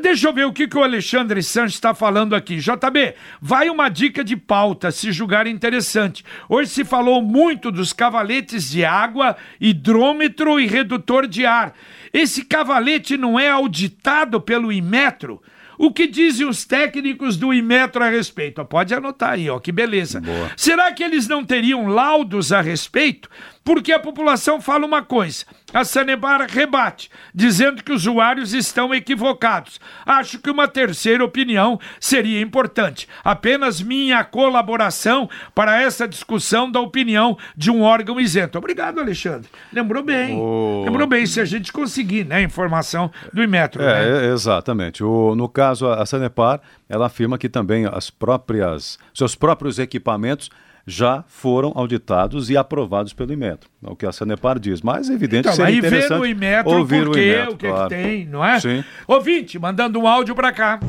Deixa 0.00 0.28
eu 0.28 0.32
ver 0.32 0.46
o 0.46 0.52
que, 0.52 0.66
que 0.66 0.76
o 0.76 0.82
Alexandre 0.82 1.42
Sanches 1.42 1.74
está 1.74 1.94
falando 1.94 2.34
aqui. 2.34 2.56
JB, 2.56 3.14
vai 3.40 3.68
uma 3.68 3.88
dica 3.88 4.24
de 4.24 4.36
pauta, 4.36 4.90
se 4.90 5.12
julgar 5.12 5.46
interessante. 5.46 6.24
Hoje 6.48 6.70
se 6.70 6.84
falou 6.84 7.22
muito 7.22 7.70
dos 7.70 7.92
cavaletes 7.92 8.70
de 8.70 8.84
água, 8.84 9.36
hidrômetro 9.60 10.58
e 10.58 10.66
redutor 10.66 11.26
de 11.26 11.46
ar. 11.46 11.74
Esse 12.12 12.44
cavalete 12.44 13.16
não 13.16 13.38
é 13.38 13.48
auditado 13.50 14.40
pelo 14.40 14.72
Imetro? 14.72 15.42
O 15.76 15.92
que 15.92 16.06
dizem 16.06 16.46
os 16.46 16.64
técnicos 16.64 17.36
do 17.36 17.52
Imetro 17.52 18.02
a 18.02 18.08
respeito? 18.08 18.64
Pode 18.64 18.94
anotar 18.94 19.32
aí, 19.32 19.50
ó, 19.50 19.58
que 19.58 19.72
beleza. 19.72 20.20
Boa. 20.20 20.50
Será 20.56 20.92
que 20.92 21.02
eles 21.02 21.26
não 21.26 21.44
teriam 21.44 21.86
laudos 21.86 22.52
a 22.52 22.60
respeito? 22.60 23.28
Porque 23.64 23.92
a 23.92 23.98
população 23.98 24.60
fala 24.60 24.84
uma 24.84 25.02
coisa, 25.02 25.46
a 25.72 25.84
Sanebar 25.84 26.46
rebate, 26.48 27.10
dizendo 27.34 27.82
que 27.82 27.92
os 27.92 28.06
usuários 28.06 28.52
estão 28.52 28.94
equivocados. 28.94 29.80
Acho 30.04 30.38
que 30.38 30.50
uma 30.50 30.68
terceira 30.68 31.24
opinião 31.24 31.80
seria 31.98 32.42
importante. 32.42 33.08
Apenas 33.24 33.80
minha 33.80 34.22
colaboração 34.22 35.28
para 35.54 35.80
essa 35.80 36.06
discussão 36.06 36.70
da 36.70 36.78
opinião 36.78 37.38
de 37.56 37.70
um 37.70 37.80
órgão 37.82 38.20
isento. 38.20 38.58
Obrigado, 38.58 39.00
Alexandre. 39.00 39.48
Lembrou 39.72 40.02
bem. 40.02 40.36
Oh. 40.38 40.82
Lembrou 40.84 41.06
bem, 41.06 41.24
se 41.24 41.40
a 41.40 41.44
gente 41.46 41.72
conseguir, 41.72 42.24
né, 42.24 42.42
informação 42.42 43.10
do 43.32 43.42
Imetro. 43.42 43.82
né? 43.82 44.26
É, 44.26 44.32
exatamente. 44.32 45.02
O, 45.02 45.34
no 45.34 45.48
caso, 45.48 45.88
a 45.88 46.04
Sanepar, 46.04 46.60
ela 46.88 47.06
afirma 47.06 47.38
que 47.38 47.48
também 47.48 47.86
as 47.86 48.10
próprias, 48.10 48.98
seus 49.14 49.34
próprios 49.34 49.78
equipamentos 49.78 50.50
já 50.86 51.24
foram 51.26 51.72
auditados 51.74 52.50
e 52.50 52.56
aprovados 52.56 53.12
pelo 53.12 53.32
Imetro. 53.32 53.70
É 53.82 53.90
o 53.90 53.96
que 53.96 54.04
a 54.04 54.12
Sanepar 54.12 54.58
diz. 54.58 54.82
Mas 54.82 55.08
é 55.08 55.14
evidente 55.14 55.48
Então, 55.48 55.52
que 55.52 55.56
seria 55.56 55.74
aí 55.74 55.80
ver 55.80 55.86
interessante 55.88 56.20
o 56.20 56.26
Imetro 56.26 56.72
ouvir 56.72 57.04
por 57.04 57.14
quê, 57.14 57.20
o 57.20 57.22
Imetro, 57.22 57.52
o 57.52 57.56
que, 57.56 57.68
claro. 57.68 57.88
que 57.88 57.94
tem, 57.94 58.26
não 58.26 58.44
é? 58.44 58.60
Sim. 58.60 58.84
Ouvinte, 59.06 59.58
mandando 59.58 59.98
um 59.98 60.06
áudio 60.06 60.34
para 60.34 60.52
cá. 60.52 60.80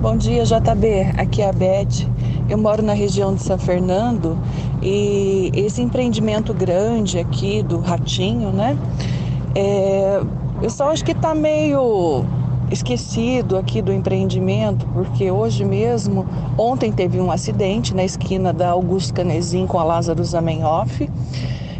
Bom 0.00 0.16
dia, 0.16 0.44
JB. 0.44 1.14
Aqui 1.16 1.42
é 1.42 1.48
a 1.48 1.52
Beth. 1.52 2.06
Eu 2.48 2.56
moro 2.56 2.82
na 2.82 2.92
região 2.92 3.34
de 3.34 3.42
São 3.42 3.58
Fernando 3.58 4.38
e 4.82 5.50
esse 5.54 5.82
empreendimento 5.82 6.54
grande 6.54 7.18
aqui 7.18 7.62
do 7.62 7.78
Ratinho, 7.78 8.50
né? 8.50 8.78
É, 9.54 10.20
eu 10.62 10.70
só 10.70 10.90
acho 10.90 11.04
que 11.04 11.14
tá 11.14 11.34
meio 11.34 12.24
esquecido 12.70 13.56
aqui 13.56 13.80
do 13.80 13.92
empreendimento, 13.92 14.86
porque 14.92 15.30
hoje 15.30 15.64
mesmo, 15.64 16.26
ontem 16.56 16.92
teve 16.92 17.20
um 17.20 17.30
acidente 17.30 17.94
na 17.94 18.04
esquina 18.04 18.52
da 18.52 18.70
Augusto 18.70 19.14
Canesim 19.14 19.66
com 19.66 19.78
a 19.78 19.84
Lázaro 19.84 20.22
Zamenhof. 20.24 21.08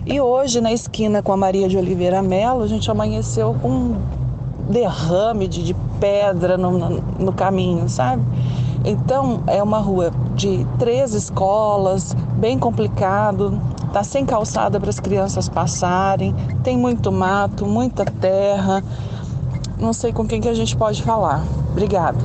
E 0.06 0.20
hoje, 0.20 0.60
na 0.60 0.72
esquina 0.72 1.22
com 1.22 1.32
a 1.32 1.36
Maria 1.36 1.68
de 1.68 1.76
Oliveira 1.76 2.22
Melo, 2.22 2.62
a 2.62 2.66
gente 2.66 2.90
amanheceu 2.90 3.54
com 3.60 3.68
um 3.68 3.96
derrame 4.70 5.46
de, 5.46 5.62
de 5.62 5.74
pedra 6.00 6.56
no, 6.56 6.70
no, 6.70 7.02
no 7.18 7.32
caminho, 7.32 7.88
sabe? 7.88 8.22
Então, 8.84 9.42
é 9.46 9.62
uma 9.62 9.78
rua 9.78 10.10
de 10.34 10.66
três 10.78 11.12
escolas, 11.12 12.14
bem 12.36 12.58
complicado, 12.58 13.60
tá 13.92 14.04
sem 14.04 14.24
calçada 14.24 14.78
para 14.78 14.88
as 14.88 15.00
crianças 15.00 15.48
passarem, 15.48 16.34
tem 16.62 16.76
muito 16.76 17.10
mato, 17.10 17.66
muita 17.66 18.04
terra. 18.04 18.82
Não 19.80 19.92
sei 19.92 20.12
com 20.12 20.26
quem 20.26 20.40
que 20.40 20.48
a 20.48 20.54
gente 20.54 20.76
pode 20.76 21.02
falar. 21.02 21.44
Obrigada. 21.70 22.18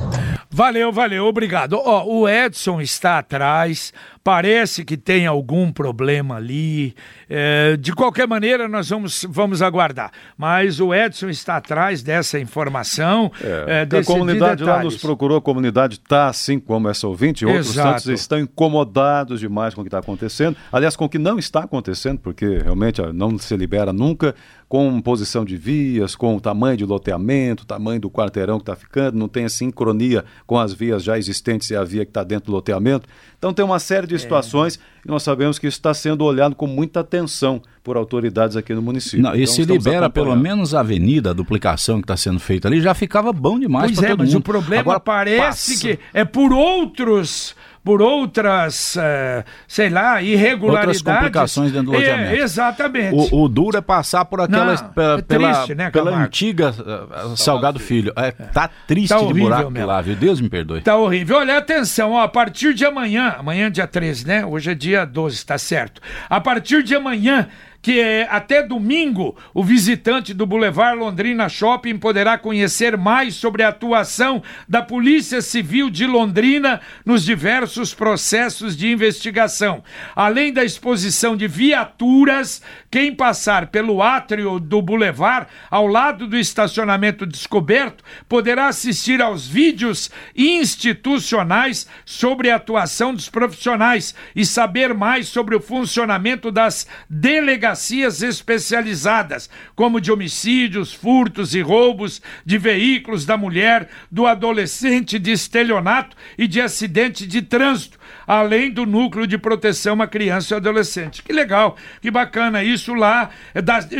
Valeu, 0.56 0.92
valeu, 0.92 1.26
obrigado. 1.26 1.72
Ó, 1.84 2.04
o 2.06 2.28
Edson 2.28 2.80
está 2.80 3.18
atrás, 3.18 3.92
parece 4.22 4.84
que 4.84 4.96
tem 4.96 5.26
algum 5.26 5.72
problema 5.72 6.36
ali. 6.36 6.94
É, 7.28 7.76
de 7.76 7.92
qualquer 7.92 8.28
maneira, 8.28 8.68
nós 8.68 8.88
vamos, 8.88 9.26
vamos 9.28 9.60
aguardar. 9.60 10.12
Mas 10.38 10.78
o 10.78 10.94
Edson 10.94 11.28
está 11.28 11.56
atrás 11.56 12.04
dessa 12.04 12.38
informação. 12.38 13.32
É, 13.42 13.84
é, 13.92 13.98
a 13.98 14.04
comunidade 14.04 14.62
de 14.62 14.64
lá 14.64 14.80
nos 14.84 14.96
procurou, 14.96 15.38
a 15.38 15.42
comunidade 15.42 15.94
está 15.94 16.28
assim 16.28 16.60
como 16.60 16.88
essa 16.88 17.08
ouvinte, 17.08 17.44
outros 17.44 17.70
Exato. 17.70 18.02
santos 18.02 18.20
estão 18.20 18.38
incomodados 18.38 19.40
demais 19.40 19.74
com 19.74 19.80
o 19.80 19.84
que 19.84 19.88
está 19.88 19.98
acontecendo. 19.98 20.56
Aliás, 20.70 20.94
com 20.94 21.06
o 21.06 21.08
que 21.08 21.18
não 21.18 21.36
está 21.36 21.64
acontecendo, 21.64 22.20
porque 22.20 22.58
realmente 22.58 23.02
não 23.12 23.36
se 23.38 23.56
libera 23.56 23.92
nunca 23.92 24.36
com 24.68 25.00
posição 25.00 25.44
de 25.44 25.56
vias, 25.56 26.16
com 26.16 26.36
o 26.36 26.40
tamanho 26.40 26.76
de 26.76 26.84
loteamento, 26.84 27.62
o 27.62 27.66
tamanho 27.66 28.00
do 28.00 28.10
quarteirão 28.10 28.58
que 28.58 28.62
está 28.62 28.74
ficando, 28.74 29.16
não 29.16 29.28
tem 29.28 29.44
a 29.44 29.48
sincronia 29.48 30.24
com 30.46 30.58
as 30.58 30.72
vias 30.72 31.02
já 31.02 31.18
existentes 31.18 31.70
e 31.70 31.76
a 31.76 31.82
via 31.82 32.04
que 32.04 32.10
está 32.10 32.22
dentro 32.22 32.46
do 32.46 32.52
loteamento. 32.52 33.08
Então 33.38 33.52
tem 33.52 33.64
uma 33.64 33.78
série 33.78 34.06
de 34.06 34.14
é. 34.14 34.18
situações 34.18 34.76
é. 34.76 34.80
e 35.06 35.10
nós 35.10 35.22
sabemos 35.22 35.58
que 35.58 35.66
isso 35.66 35.78
está 35.78 35.94
sendo 35.94 36.24
olhado 36.24 36.54
com 36.54 36.66
muita 36.66 37.00
atenção 37.00 37.62
por 37.82 37.96
autoridades 37.96 38.56
aqui 38.56 38.74
no 38.74 38.82
município. 38.82 39.22
Não, 39.22 39.34
e 39.34 39.42
então, 39.42 39.54
se 39.54 39.64
libera 39.64 40.08
pelo 40.08 40.34
menos 40.36 40.74
a 40.74 40.80
avenida, 40.80 41.30
a 41.30 41.32
duplicação 41.32 41.96
que 41.96 42.04
está 42.04 42.16
sendo 42.16 42.40
feita 42.40 42.68
ali, 42.68 42.80
já 42.80 42.94
ficava 42.94 43.32
bom 43.32 43.58
demais 43.58 43.92
para 43.92 44.06
é, 44.06 44.10
todo 44.10 44.18
mas 44.20 44.28
mundo. 44.28 44.40
o 44.40 44.42
problema 44.42 44.80
Agora, 44.80 45.00
parece 45.00 45.72
passa. 45.72 45.80
que 45.80 45.98
é 46.12 46.24
por 46.24 46.52
outros 46.52 47.54
por 47.84 48.00
outras, 48.00 48.96
uh, 48.96 49.44
sei 49.68 49.90
lá, 49.90 50.22
irregularidades. 50.22 51.00
Outras 51.00 51.16
complicações 51.16 51.70
dentro 51.70 51.92
do 51.92 51.92
loteamento. 51.92 52.34
É, 52.34 52.38
exatamente. 52.38 53.34
O, 53.34 53.44
o, 53.44 53.48
duro 53.48 53.76
é 53.76 53.82
passar 53.82 54.24
por 54.24 54.40
aquela, 54.40 54.74
Não, 54.74 54.88
pela, 54.88 55.18
é 55.18 55.22
triste, 55.22 55.74
né, 55.74 55.90
pela 55.90 56.16
antiga 56.16 56.70
uh, 56.70 57.36
Salgado 57.36 57.78
Filho. 57.78 58.10
É, 58.16 58.30
tá 58.30 58.70
triste 58.86 59.10
tá 59.10 59.20
de 59.20 59.34
buraco 59.34 59.70
mesmo. 59.70 59.86
lá, 59.86 60.00
viu? 60.00 60.16
Deus 60.16 60.40
me 60.40 60.48
perdoe. 60.48 60.80
Tá 60.80 60.96
horrível. 60.96 61.36
Olha, 61.36 61.58
atenção, 61.58 62.12
ó, 62.12 62.22
a 62.22 62.28
partir 62.28 62.72
de 62.72 62.86
amanhã, 62.86 63.36
amanhã 63.38 63.66
é 63.66 63.70
dia 63.70 63.86
13, 63.86 64.26
né? 64.26 64.46
Hoje 64.46 64.70
é 64.70 64.74
dia 64.74 65.04
12, 65.04 65.44
tá 65.44 65.58
certo. 65.58 66.00
A 66.30 66.40
partir 66.40 66.82
de 66.82 66.94
amanhã 66.94 67.48
que 67.84 68.00
é, 68.00 68.26
até 68.30 68.62
domingo 68.62 69.36
o 69.52 69.62
visitante 69.62 70.32
do 70.32 70.46
Boulevard 70.46 70.98
Londrina 70.98 71.50
Shopping 71.50 71.98
poderá 71.98 72.38
conhecer 72.38 72.96
mais 72.96 73.34
sobre 73.34 73.62
a 73.62 73.68
atuação 73.68 74.42
da 74.66 74.80
Polícia 74.80 75.42
Civil 75.42 75.90
de 75.90 76.06
Londrina 76.06 76.80
nos 77.04 77.22
diversos 77.22 77.92
processos 77.92 78.74
de 78.74 78.90
investigação. 78.90 79.84
Além 80.16 80.50
da 80.50 80.64
exposição 80.64 81.36
de 81.36 81.46
viaturas, 81.46 82.62
quem 82.90 83.14
passar 83.14 83.66
pelo 83.66 84.02
átrio 84.02 84.58
do 84.58 84.80
Boulevard, 84.80 85.46
ao 85.70 85.86
lado 85.86 86.26
do 86.26 86.38
estacionamento 86.38 87.26
descoberto, 87.26 88.02
poderá 88.26 88.68
assistir 88.68 89.20
aos 89.20 89.46
vídeos 89.46 90.10
institucionais 90.34 91.86
sobre 92.06 92.50
a 92.50 92.56
atuação 92.56 93.12
dos 93.12 93.28
profissionais 93.28 94.14
e 94.34 94.46
saber 94.46 94.94
mais 94.94 95.28
sobre 95.28 95.54
o 95.54 95.60
funcionamento 95.60 96.50
das 96.50 96.86
delegações 97.10 97.73
delegacias 97.74 98.22
especializadas, 98.22 99.50
como 99.74 100.00
de 100.00 100.12
homicídios, 100.12 100.92
furtos 100.92 101.54
e 101.54 101.60
roubos 101.60 102.22
de 102.44 102.56
veículos 102.56 103.26
da 103.26 103.36
mulher, 103.36 103.88
do 104.10 104.26
adolescente, 104.26 105.18
de 105.18 105.32
estelionato 105.32 106.16
e 106.38 106.46
de 106.46 106.60
acidente 106.60 107.26
de 107.26 107.42
trânsito, 107.42 107.98
além 108.26 108.70
do 108.70 108.86
núcleo 108.86 109.26
de 109.26 109.36
proteção 109.36 110.00
à 110.00 110.06
criança 110.06 110.54
e 110.54 110.56
adolescente. 110.56 111.22
Que 111.22 111.32
legal, 111.32 111.76
que 112.00 112.10
bacana 112.10 112.62
isso 112.62 112.94
lá, 112.94 113.30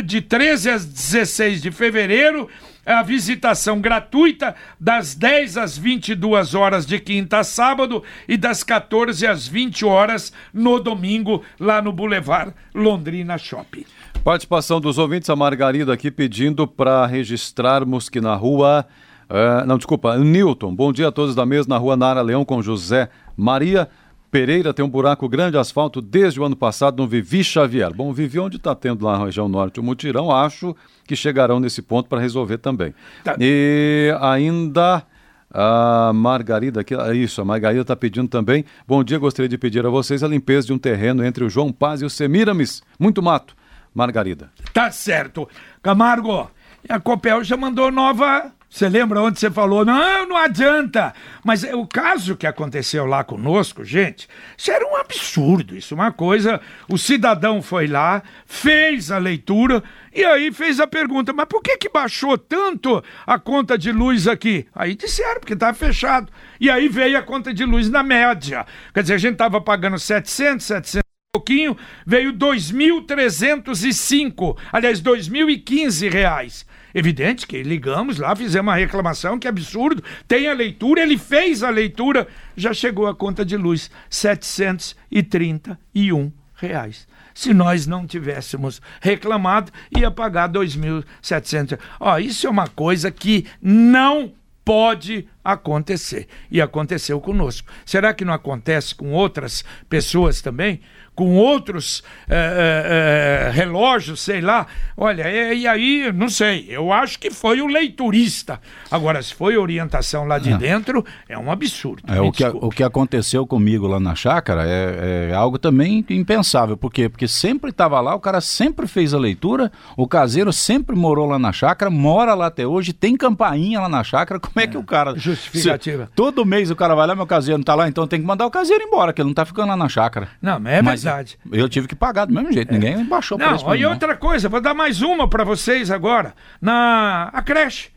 de 0.03 0.21
13 0.21 0.69
a 0.69 0.77
16 0.77 1.61
de 1.61 1.71
fevereiro 1.71 2.49
a 2.85 3.01
visitação 3.01 3.81
gratuita 3.81 4.55
das 4.79 5.15
10 5.15 5.57
às 5.57 5.77
22 5.77 6.53
horas 6.53 6.85
de 6.85 6.99
quinta 6.99 7.39
a 7.39 7.43
sábado 7.43 8.03
e 8.27 8.37
das 8.37 8.63
14 8.63 9.25
às 9.25 9.47
20 9.47 9.85
horas 9.85 10.31
no 10.53 10.79
domingo, 10.79 11.41
lá 11.59 11.81
no 11.81 11.91
Boulevard 11.91 12.53
Londrina 12.73 13.37
Shopping. 13.37 13.85
Participação 14.23 14.79
dos 14.79 14.97
ouvintes, 14.97 15.29
a 15.29 15.35
Margarida 15.35 15.93
aqui 15.93 16.09
pedindo 16.09 16.67
para 16.67 17.05
registrarmos 17.05 18.09
que 18.09 18.21
na 18.21 18.35
rua. 18.35 18.85
Uh, 19.29 19.65
não, 19.65 19.77
desculpa, 19.77 20.17
Newton. 20.17 20.73
Bom 20.75 20.91
dia 20.91 21.07
a 21.07 21.11
todos 21.11 21.35
da 21.35 21.45
mesa 21.45 21.67
na 21.67 21.77
rua 21.77 21.95
Nara 21.95 22.21
Leão 22.21 22.45
com 22.45 22.61
José 22.61 23.09
Maria. 23.35 23.87
Pereira 24.35 24.73
tem 24.73 24.83
um 24.83 24.89
buraco 24.89 25.29
grande 25.29 25.51
de 25.51 25.57
asfalto 25.57 26.01
desde 26.01 26.41
o 26.41 26.43
ano 26.43 26.57
passado 26.57 27.01
no 27.01 27.07
Vivi 27.07 27.41
Xavier. 27.41 27.93
Bom, 27.93 28.11
Vivi, 28.11 28.37
onde 28.37 28.57
está 28.57 28.75
tendo 28.75 29.05
lá 29.05 29.17
na 29.17 29.23
região 29.23 29.47
norte 29.47 29.79
o 29.79 29.83
mutirão, 29.83 30.29
acho 30.29 30.75
que 31.07 31.15
chegarão 31.15 31.57
nesse 31.57 31.81
ponto 31.81 32.09
para 32.09 32.19
resolver 32.19 32.57
também. 32.57 32.93
Tá. 33.23 33.37
E 33.39 34.13
ainda 34.19 35.03
a 35.49 36.11
Margarida, 36.13 36.81
aqui, 36.81 36.93
é 36.93 37.15
isso, 37.15 37.41
a 37.41 37.45
Margarida 37.45 37.83
está 37.83 37.95
pedindo 37.95 38.27
também. 38.27 38.65
Bom 38.85 39.05
dia, 39.05 39.17
gostaria 39.17 39.47
de 39.47 39.57
pedir 39.57 39.85
a 39.85 39.89
vocês 39.89 40.21
a 40.21 40.27
limpeza 40.27 40.67
de 40.67 40.73
um 40.73 40.77
terreno 40.77 41.23
entre 41.23 41.45
o 41.45 41.49
João 41.49 41.71
Paz 41.71 42.01
e 42.01 42.05
o 42.05 42.09
Semiramis. 42.09 42.83
Muito 42.99 43.23
mato. 43.23 43.55
Margarida. 43.93 44.51
Tá 44.73 44.91
certo. 44.91 45.47
Camargo, 45.81 46.51
a 46.89 46.99
Copel 46.99 47.41
já 47.41 47.55
mandou 47.55 47.89
nova 47.89 48.51
você 48.75 48.89
lembra 48.89 49.21
onde 49.21 49.39
você 49.39 49.49
falou, 49.49 49.85
não, 49.85 50.27
não 50.27 50.35
adianta. 50.35 51.13
Mas 51.45 51.63
é 51.63 51.73
o 51.73 51.87
caso 51.87 52.35
que 52.35 52.45
aconteceu 52.45 53.05
lá 53.05 53.23
conosco, 53.23 53.85
gente, 53.85 54.27
isso 54.57 54.69
era 54.69 54.85
um 54.85 54.97
absurdo. 54.97 55.77
Isso, 55.77 55.95
uma 55.95 56.11
coisa. 56.11 56.59
O 56.89 56.97
cidadão 56.97 57.61
foi 57.61 57.87
lá, 57.87 58.21
fez 58.45 59.11
a 59.11 59.17
leitura 59.17 59.81
e 60.13 60.25
aí 60.25 60.51
fez 60.51 60.81
a 60.81 60.87
pergunta: 60.87 61.31
mas 61.31 61.45
por 61.45 61.61
que, 61.61 61.77
que 61.77 61.87
baixou 61.87 62.37
tanto 62.37 63.01
a 63.25 63.39
conta 63.39 63.77
de 63.77 63.93
luz 63.93 64.27
aqui? 64.27 64.67
Aí 64.75 64.93
disseram, 64.93 65.39
porque 65.39 65.53
estava 65.53 65.73
fechado. 65.73 66.29
E 66.59 66.69
aí 66.69 66.89
veio 66.89 67.17
a 67.17 67.23
conta 67.23 67.53
de 67.53 67.63
luz 67.63 67.89
na 67.89 68.03
média. 68.03 68.65
Quer 68.93 69.03
dizer, 69.03 69.13
a 69.13 69.19
gente 69.19 69.35
estava 69.35 69.61
pagando 69.61 69.97
700, 69.97 70.65
700 70.65 71.05
pouquinho, 71.35 71.75
veio 72.05 72.31
2.305, 72.33 74.57
aliás, 74.71 75.01
2.015 75.01 76.09
reais. 76.09 76.65
Evidente 76.97 77.45
que 77.45 77.61
ligamos 77.61 78.19
lá, 78.19 78.33
fizemos 78.33 78.71
uma 78.71 78.77
reclamação, 78.77 79.37
que 79.37 79.49
absurdo. 79.49 80.01
Tem 80.25 80.47
a 80.47 80.53
leitura, 80.53 81.01
ele 81.01 81.17
fez 81.17 81.61
a 81.61 81.69
leitura, 81.69 82.25
já 82.55 82.73
chegou 82.73 83.05
a 83.05 83.13
conta 83.13 83.43
de 83.43 83.57
luz, 83.57 83.91
731 84.09 86.31
reais. 86.55 87.05
Se 87.33 87.53
nós 87.53 87.85
não 87.85 88.07
tivéssemos 88.07 88.81
reclamado, 89.01 89.73
ia 89.93 90.09
pagar 90.09 90.47
2.700. 90.47 91.77
Ó, 91.99 92.17
isso 92.17 92.47
é 92.47 92.49
uma 92.49 92.69
coisa 92.69 93.11
que 93.11 93.45
não 93.61 94.31
pode 94.63 95.27
acontecer. 95.43 96.29
E 96.49 96.61
aconteceu 96.61 97.19
conosco. 97.19 97.67
Será 97.85 98.13
que 98.13 98.23
não 98.23 98.33
acontece 98.33 98.95
com 98.95 99.11
outras 99.11 99.65
pessoas 99.89 100.41
também? 100.41 100.79
Com 101.15 101.35
outros 101.37 102.03
é, 102.29 103.47
é, 103.47 103.51
relógios, 103.51 104.19
sei 104.19 104.41
lá. 104.41 104.67
Olha, 104.97 105.23
é, 105.23 105.55
e 105.55 105.67
aí, 105.67 106.11
não 106.13 106.29
sei, 106.29 106.67
eu 106.69 106.91
acho 106.91 107.17
que 107.17 107.31
foi 107.31 107.61
o 107.61 107.67
leiturista. 107.67 108.59
Agora, 108.91 109.21
se 109.23 109.33
foi 109.33 109.57
orientação 109.57 110.25
lá 110.25 110.37
de 110.37 110.51
é. 110.51 110.57
dentro, 110.57 111.03
é 111.27 111.37
um 111.37 111.49
absurdo. 111.49 112.03
É, 112.07 112.19
o, 112.19 112.31
que, 112.31 112.45
o 112.45 112.69
que 112.69 112.83
aconteceu 112.83 113.47
comigo 113.47 113.87
lá 113.87 113.99
na 113.99 114.13
chácara 114.13 114.63
é, 114.65 115.29
é 115.31 115.33
algo 115.33 115.57
também 115.57 116.05
impensável. 116.09 116.75
Por 116.75 116.91
quê? 116.91 117.07
Porque 117.07 117.27
sempre 117.27 117.69
estava 117.69 117.99
lá, 118.01 118.13
o 118.13 118.19
cara 118.19 118.41
sempre 118.41 118.87
fez 118.87 119.13
a 119.13 119.17
leitura, 119.17 119.71
o 119.95 120.07
caseiro 120.07 120.51
sempre 120.51 120.95
morou 120.95 121.25
lá 121.25 121.39
na 121.39 121.51
chácara, 121.53 121.89
mora 121.89 122.33
lá 122.33 122.47
até 122.47 122.67
hoje, 122.67 122.91
tem 122.91 123.15
campainha 123.15 123.79
lá 123.79 123.89
na 123.89 124.03
chácara. 124.03 124.39
Como 124.39 124.59
é, 124.59 124.67
que 124.67 124.77
o 124.77 124.83
cara. 124.83 125.17
Justificativa. 125.17 126.05
Se, 126.05 126.11
todo 126.13 126.45
mês 126.45 126.69
o 126.69 126.75
cara 126.75 126.93
vai 126.93 127.07
lá, 127.07 127.15
meu 127.15 127.25
caseiro 127.25 127.57
não 127.57 127.63
está 127.63 127.75
lá, 127.75 127.87
então 127.87 128.05
tem 128.05 128.19
que 128.19 128.25
mandar 128.25 128.45
o 128.45 128.51
caseiro 128.51 128.83
embora, 128.83 129.13
que 129.13 129.21
ele 129.21 129.27
não 129.27 129.31
está 129.31 129.45
ficando 129.45 129.69
lá 129.69 129.77
na 129.77 129.87
chácara. 129.87 130.29
Não, 130.41 130.59
mas 130.59 130.73
é 130.73 130.81
mas 130.81 131.04
verdade. 131.05 131.39
Eu 131.51 131.69
tive 131.69 131.87
que 131.87 131.95
pagar 131.95 132.25
do 132.25 132.33
mesmo 132.33 132.51
jeito, 132.51 132.73
é. 132.73 132.77
ninguém 132.77 133.05
baixou 133.05 133.37
Não, 133.37 133.75
e 133.75 133.81
não. 133.81 133.91
outra 133.91 134.15
coisa, 134.15 134.49
vou 134.49 134.61
dar 134.61 134.73
mais 134.73 135.01
uma 135.01 135.27
para 135.27 135.43
vocês 135.43 135.89
agora. 135.91 136.33
Na 136.61 137.29
a 137.33 137.41
creche, 137.41 137.89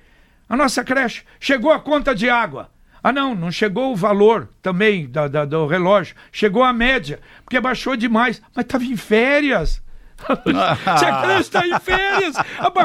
a 0.49 0.57
nossa 0.57 0.85
creche, 0.85 1.23
chegou 1.40 1.73
a 1.73 1.81
conta 1.81 2.14
de 2.14 2.29
água. 2.29 2.71
Ah, 3.03 3.12
não, 3.12 3.35
não 3.35 3.51
chegou 3.51 3.92
o 3.92 3.97
valor 3.97 4.49
também 4.61 5.09
da, 5.09 5.29
da, 5.29 5.44
do 5.44 5.66
relógio. 5.66 6.16
Chegou 6.33 6.64
a 6.64 6.73
média, 6.73 7.21
porque 7.44 7.61
baixou 7.61 7.97
demais. 7.97 8.42
Mas 8.55 8.64
estava 8.64 8.85
em 8.85 8.97
férias. 8.97 9.83
Se 10.18 11.04
a 11.04 11.22
criança 11.22 11.40
está 11.40 11.66
em 11.66 11.78
férias, 11.81 12.35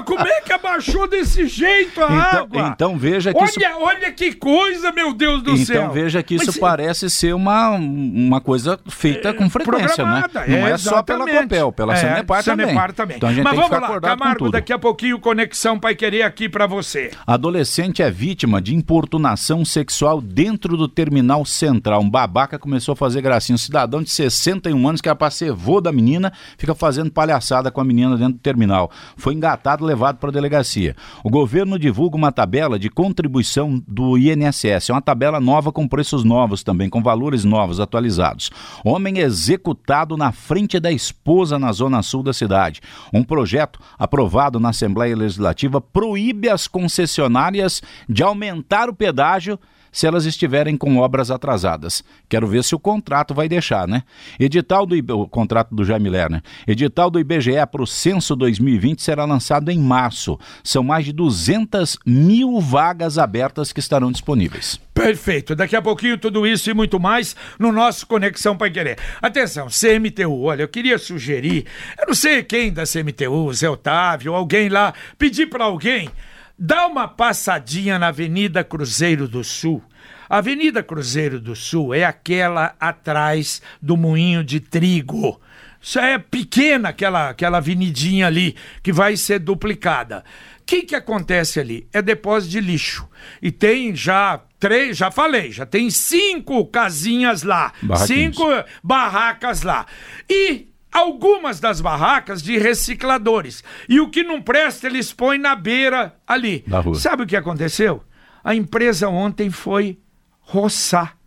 como 0.05 0.27
é 0.27 0.41
que 0.41 0.53
abaixou 0.53 1.07
desse 1.07 1.47
jeito 1.47 2.01
a 2.03 2.05
então, 2.05 2.41
água? 2.41 2.67
Então 2.67 2.97
veja 2.97 3.33
que 3.33 3.39
olha, 3.39 3.49
isso... 3.49 3.59
olha 3.79 4.11
que 4.11 4.33
coisa, 4.33 4.91
meu 4.91 5.13
Deus 5.13 5.41
do 5.41 5.51
então, 5.51 5.65
céu. 5.65 5.81
Então 5.83 5.93
veja 5.93 6.21
que 6.21 6.35
isso 6.35 6.59
parece 6.59 7.09
ser 7.09 7.33
uma, 7.33 7.71
uma 7.71 8.39
coisa 8.39 8.79
feita 8.87 9.29
é, 9.29 9.33
com 9.33 9.49
frequência, 9.49 10.05
né? 10.05 10.23
Não 10.47 10.67
é, 10.67 10.71
é 10.71 10.77
só 10.77 11.01
pela 11.01 11.27
Copel, 11.27 11.71
pela 11.71 11.93
é, 11.93 11.97
Sanepar, 11.97 12.43
Sanepar 12.43 12.93
também. 12.93 13.17
Então 13.17 13.29
a 13.29 13.33
gente 13.33 13.43
Mas 13.43 13.53
tem 13.53 13.61
vamos 13.61 13.77
que 13.77 13.83
ficar 13.83 13.93
lá, 13.93 14.01
Camargo, 14.01 14.51
daqui 14.51 14.71
a 14.71 14.79
pouquinho 14.79 15.19
Conexão 15.19 15.79
Pai 15.79 15.95
Querer 15.95 16.23
aqui 16.23 16.47
para 16.47 16.67
você. 16.67 17.11
Adolescente 17.25 18.01
é 18.01 18.11
vítima 18.11 18.61
de 18.61 18.75
importunação 18.75 19.65
sexual 19.65 20.21
dentro 20.21 20.77
do 20.77 20.87
terminal 20.87 21.45
central. 21.45 22.01
Um 22.01 22.09
babaca 22.09 22.59
começou 22.59 22.93
a 22.93 22.95
fazer 22.95 23.21
gracinha. 23.21 23.55
Um 23.55 23.57
cidadão 23.57 24.01
de 24.01 24.09
61 24.09 24.87
anos 24.87 25.01
que 25.01 25.09
era 25.09 25.15
pra 25.15 25.31
ser 25.31 25.51
vô 25.51 25.81
da 25.81 25.91
menina, 25.91 26.31
fica 26.57 26.75
fazendo 26.75 27.11
palhaçada 27.23 27.71
com 27.71 27.79
a 27.79 27.85
menina 27.85 28.17
dentro 28.17 28.33
do 28.33 28.39
terminal. 28.39 28.91
Foi 29.15 29.33
engatado 29.33 29.85
e 29.85 29.87
levado 29.87 30.17
para 30.17 30.29
a 30.29 30.33
delegacia. 30.33 30.93
O 31.23 31.29
governo 31.29 31.79
divulga 31.79 32.17
uma 32.17 32.33
tabela 32.33 32.77
de 32.77 32.89
contribuição 32.89 33.81
do 33.87 34.17
INSS. 34.17 34.89
É 34.89 34.93
uma 34.93 35.01
tabela 35.01 35.39
nova 35.39 35.71
com 35.71 35.87
preços 35.87 36.25
novos 36.25 36.63
também, 36.63 36.89
com 36.89 37.01
valores 37.01 37.45
novos, 37.45 37.79
atualizados. 37.79 38.51
Homem 38.83 39.19
executado 39.19 40.17
na 40.17 40.33
frente 40.33 40.79
da 40.81 40.91
esposa 40.91 41.57
na 41.57 41.71
zona 41.71 42.01
sul 42.01 42.23
da 42.23 42.33
cidade. 42.33 42.81
Um 43.13 43.23
projeto 43.23 43.79
aprovado 43.97 44.59
na 44.59 44.69
Assembleia 44.69 45.15
Legislativa 45.15 45.79
proíbe 45.79 46.49
as 46.49 46.67
concessionárias 46.67 47.81
de 48.09 48.21
aumentar 48.21 48.89
o 48.89 48.93
pedágio 48.93 49.57
se 49.93 50.07
elas 50.07 50.25
estiverem 50.25 50.75
com 50.75 50.97
obras 50.97 51.31
atrasadas. 51.31 52.03
Quero 52.27 52.47
ver 52.47 52.63
se 52.63 52.75
o 52.75 52.79
contrato 52.79 53.33
vai 53.33 53.47
deixar, 53.47 53.87
né? 53.87 54.03
Edital 54.39 54.85
do 54.85 54.93
o 55.15 55.27
contrato 55.27 55.73
do 55.73 55.85
Jaime 55.85 56.09
Lerner. 56.09 56.41
Edital 56.67 57.09
do 57.09 57.19
IBGE 57.19 57.65
para 57.71 57.83
o 57.83 57.87
censo 57.87 58.35
2020 58.35 59.01
será 59.01 59.23
lançado 59.23 59.69
em 59.69 59.79
março. 59.79 60.37
São 60.63 60.83
mais 60.83 61.05
de 61.05 61.13
200 61.13 61.99
mil 62.05 62.59
vagas 62.59 63.17
abertas 63.17 63.71
que 63.71 63.79
estarão 63.79 64.11
disponíveis. 64.11 64.79
Perfeito. 64.93 65.55
Daqui 65.55 65.75
a 65.75 65.81
pouquinho 65.81 66.17
tudo 66.17 66.45
isso 66.47 66.69
e 66.69 66.73
muito 66.73 66.99
mais 66.99 67.35
no 67.59 67.71
nosso 67.71 68.07
Conexão 68.07 68.57
Pai 68.57 68.71
Querer. 68.71 68.97
Atenção, 69.21 69.67
CMTU. 69.67 70.43
Olha, 70.43 70.63
eu 70.63 70.67
queria 70.67 70.97
sugerir, 70.97 71.65
eu 71.99 72.07
não 72.07 72.13
sei 72.13 72.43
quem 72.43 72.71
da 72.71 72.83
CMTU, 72.83 73.53
Zé 73.53 73.69
Otávio, 73.69 74.33
alguém 74.33 74.69
lá, 74.69 74.93
pedir 75.17 75.47
para 75.47 75.65
alguém 75.65 76.09
Dá 76.57 76.85
uma 76.85 77.07
passadinha 77.07 77.97
na 77.97 78.07
Avenida 78.07 78.63
Cruzeiro 78.63 79.27
do 79.27 79.43
Sul. 79.43 79.83
A 80.29 80.37
Avenida 80.37 80.83
Cruzeiro 80.83 81.39
do 81.39 81.55
Sul 81.55 81.93
é 81.93 82.05
aquela 82.05 82.75
atrás 82.79 83.61
do 83.81 83.97
moinho 83.97 84.43
de 84.43 84.59
trigo. 84.59 85.41
Isso 85.81 85.99
é 85.99 86.17
pequena 86.17 86.89
aquela, 86.89 87.29
aquela 87.29 87.57
avenidinha 87.57 88.27
ali 88.27 88.55
que 88.81 88.93
vai 88.93 89.17
ser 89.17 89.39
duplicada. 89.39 90.23
O 90.61 90.65
que, 90.65 90.83
que 90.83 90.95
acontece 90.95 91.59
ali? 91.59 91.87
É 91.91 92.01
depósito 92.01 92.51
de 92.51 92.61
lixo. 92.61 93.07
E 93.41 93.51
tem 93.51 93.93
já 93.93 94.39
três, 94.59 94.95
já 94.95 95.11
falei, 95.11 95.51
já 95.51 95.65
tem 95.65 95.89
cinco 95.89 96.65
casinhas 96.67 97.43
lá. 97.43 97.73
Cinco 98.07 98.43
barracas 98.81 99.61
lá. 99.63 99.85
E 100.29 100.72
algumas 100.93 101.59
das 101.59 101.81
barracas 101.81 102.41
de 102.41 102.57
recicladores. 102.57 103.63
E 103.89 103.99
o 103.99 104.09
que 104.09 104.23
não 104.23 104.41
presta, 104.41 104.87
eles 104.87 105.11
põem 105.11 105.39
na 105.39 105.55
beira 105.55 106.15
ali. 106.27 106.63
Sabe 106.95 107.23
o 107.23 107.27
que 107.27 107.35
aconteceu? 107.35 108.03
A 108.43 108.53
empresa 108.53 109.09
ontem 109.09 109.49
foi 109.49 109.99
roçar. 110.39 111.17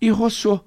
E 0.00 0.10
roçou. 0.10 0.64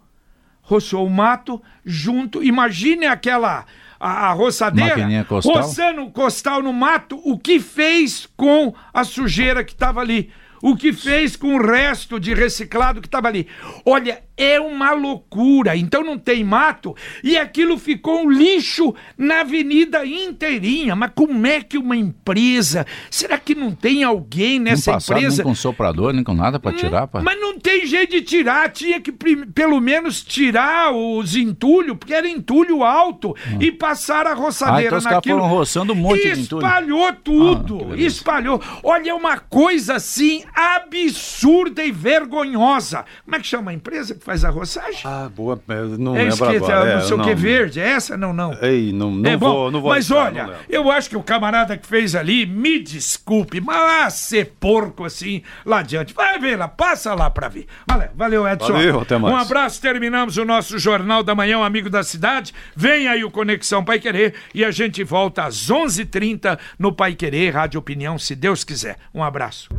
Roçou 0.61 1.05
o 1.05 1.09
mato 1.09 1.61
junto. 1.85 2.43
Imagine 2.43 3.05
aquela. 3.05 3.65
A, 3.99 4.29
a 4.29 4.33
roçadeira 4.33 4.95
costal. 5.25 5.53
roçando 5.57 6.01
o 6.01 6.11
costal 6.11 6.63
no 6.63 6.73
mato, 6.73 7.21
o 7.23 7.37
que 7.37 7.59
fez 7.59 8.27
com 8.35 8.73
a 8.91 9.03
sujeira 9.03 9.63
que 9.63 9.73
estava 9.73 10.01
ali 10.01 10.31
o 10.61 10.75
que 10.75 10.93
fez 10.93 11.35
com 11.35 11.55
o 11.55 11.61
resto 11.61 12.19
de 12.19 12.33
reciclado 12.33 13.01
que 13.01 13.07
estava 13.07 13.27
ali. 13.27 13.47
Olha, 13.85 14.21
é 14.37 14.59
uma 14.59 14.91
loucura. 14.91 15.75
Então 15.75 16.03
não 16.03 16.17
tem 16.17 16.43
mato 16.43 16.95
e 17.23 17.37
aquilo 17.37 17.77
ficou 17.77 18.25
um 18.25 18.31
lixo 18.31 18.93
na 19.17 19.41
avenida 19.41 20.05
inteirinha. 20.05 20.95
Mas 20.95 21.11
como 21.13 21.45
é 21.45 21.61
que 21.61 21.77
uma 21.77 21.95
empresa. 21.95 22.85
Será 23.09 23.37
que 23.37 23.53
não 23.53 23.71
tem 23.71 24.03
alguém 24.03 24.59
nessa 24.59 24.93
passado, 24.93 25.17
empresa? 25.17 25.37
Nem 25.37 25.45
com 25.45 25.55
soprador, 25.55 26.13
nem 26.13 26.23
com 26.23 26.33
nada 26.33 26.59
para 26.59 26.73
tirar? 26.73 27.07
Pra... 27.07 27.21
Mas 27.21 27.39
não 27.39 27.59
tem 27.59 27.85
jeito 27.85 28.11
de 28.11 28.21
tirar. 28.21 28.69
Tinha 28.71 28.99
que 28.99 29.11
pelo 29.11 29.79
menos 29.79 30.23
tirar 30.23 30.91
os 30.91 31.35
entulhos, 31.35 31.97
porque 31.97 32.13
era 32.13 32.27
entulho 32.27 32.83
alto, 32.83 33.29
hum. 33.29 33.57
e 33.59 33.71
passar 33.71 34.25
a 34.25 34.33
roçadeira 34.33 34.97
ah, 34.97 34.99
então 34.99 35.11
naquilo. 35.11 35.39
foram 35.39 35.49
roçando 35.49 35.93
um 35.93 35.95
monte 35.95 36.33
de 36.33 36.41
entulho. 36.41 36.65
Espalhou 36.65 37.13
tudo. 37.13 37.87
Ah, 37.91 37.97
espalhou. 37.97 38.61
Olha, 38.83 39.11
é 39.11 39.13
uma 39.13 39.37
coisa 39.37 39.95
assim 39.95 40.43
absurda 40.53 41.83
e 41.83 41.91
vergonhosa. 41.91 43.05
Como 43.23 43.35
é 43.35 43.39
que 43.39 43.47
chama 43.47 43.71
a 43.71 43.73
empresa 43.73 44.15
que 44.15 44.23
faz 44.23 44.43
a 44.43 44.49
roçagem? 44.49 45.01
Ah, 45.05 45.29
boa, 45.33 45.61
não 45.97 46.15
é 46.15 46.23
lembro 46.23 46.33
esqueci, 46.33 46.71
agora. 46.71 46.95
Não 46.95 47.01
sei 47.01 47.17
o 47.17 47.23
que 47.23 47.35
verde, 47.35 47.79
é 47.79 47.89
essa? 47.89 48.17
Não, 48.17 48.33
não. 48.33 48.57
Ei, 48.61 48.91
não, 48.91 49.11
não 49.11 49.29
é, 49.29 49.37
vou, 49.37 49.53
bom, 49.53 49.71
não 49.71 49.81
vou 49.81 49.91
Mas 49.91 50.11
achar, 50.11 50.27
olha, 50.27 50.55
eu 50.69 50.91
acho 50.91 51.09
que 51.09 51.17
o 51.17 51.23
camarada 51.23 51.77
que 51.77 51.87
fez 51.87 52.15
ali, 52.15 52.45
me 52.45 52.79
desculpe, 52.79 53.61
mas 53.61 54.13
ser 54.13 54.53
porco 54.59 55.05
assim, 55.05 55.41
lá 55.65 55.79
adiante. 55.79 56.13
Vai 56.13 56.39
ver 56.39 56.57
lá, 56.57 56.67
passa 56.67 57.13
lá 57.13 57.29
pra 57.29 57.47
ver. 57.47 57.67
Valeu, 57.87 58.09
valeu 58.15 58.47
Edson. 58.47 58.73
Valeu, 58.73 58.99
até 59.01 59.17
mais. 59.17 59.33
Um 59.33 59.37
abraço, 59.37 59.81
terminamos 59.81 60.37
o 60.37 60.45
nosso 60.45 60.77
Jornal 60.77 61.23
da 61.23 61.35
Manhã, 61.35 61.59
um 61.59 61.63
amigo 61.63 61.89
da 61.89 62.03
cidade. 62.03 62.53
Vem 62.75 63.07
aí 63.07 63.23
o 63.23 63.31
Conexão 63.31 63.83
Pai 63.83 63.99
Querer 63.99 64.33
e 64.53 64.63
a 64.63 64.71
gente 64.71 65.03
volta 65.03 65.43
às 65.43 65.69
11:30 65.69 66.01
h 66.01 66.21
30 66.21 66.59
no 66.77 66.93
Pai 66.93 67.15
Querer, 67.15 67.53
Rádio 67.53 67.79
Opinião, 67.79 68.17
se 68.17 68.35
Deus 68.35 68.63
quiser. 68.63 68.97
Um 69.13 69.23
abraço 69.23 69.69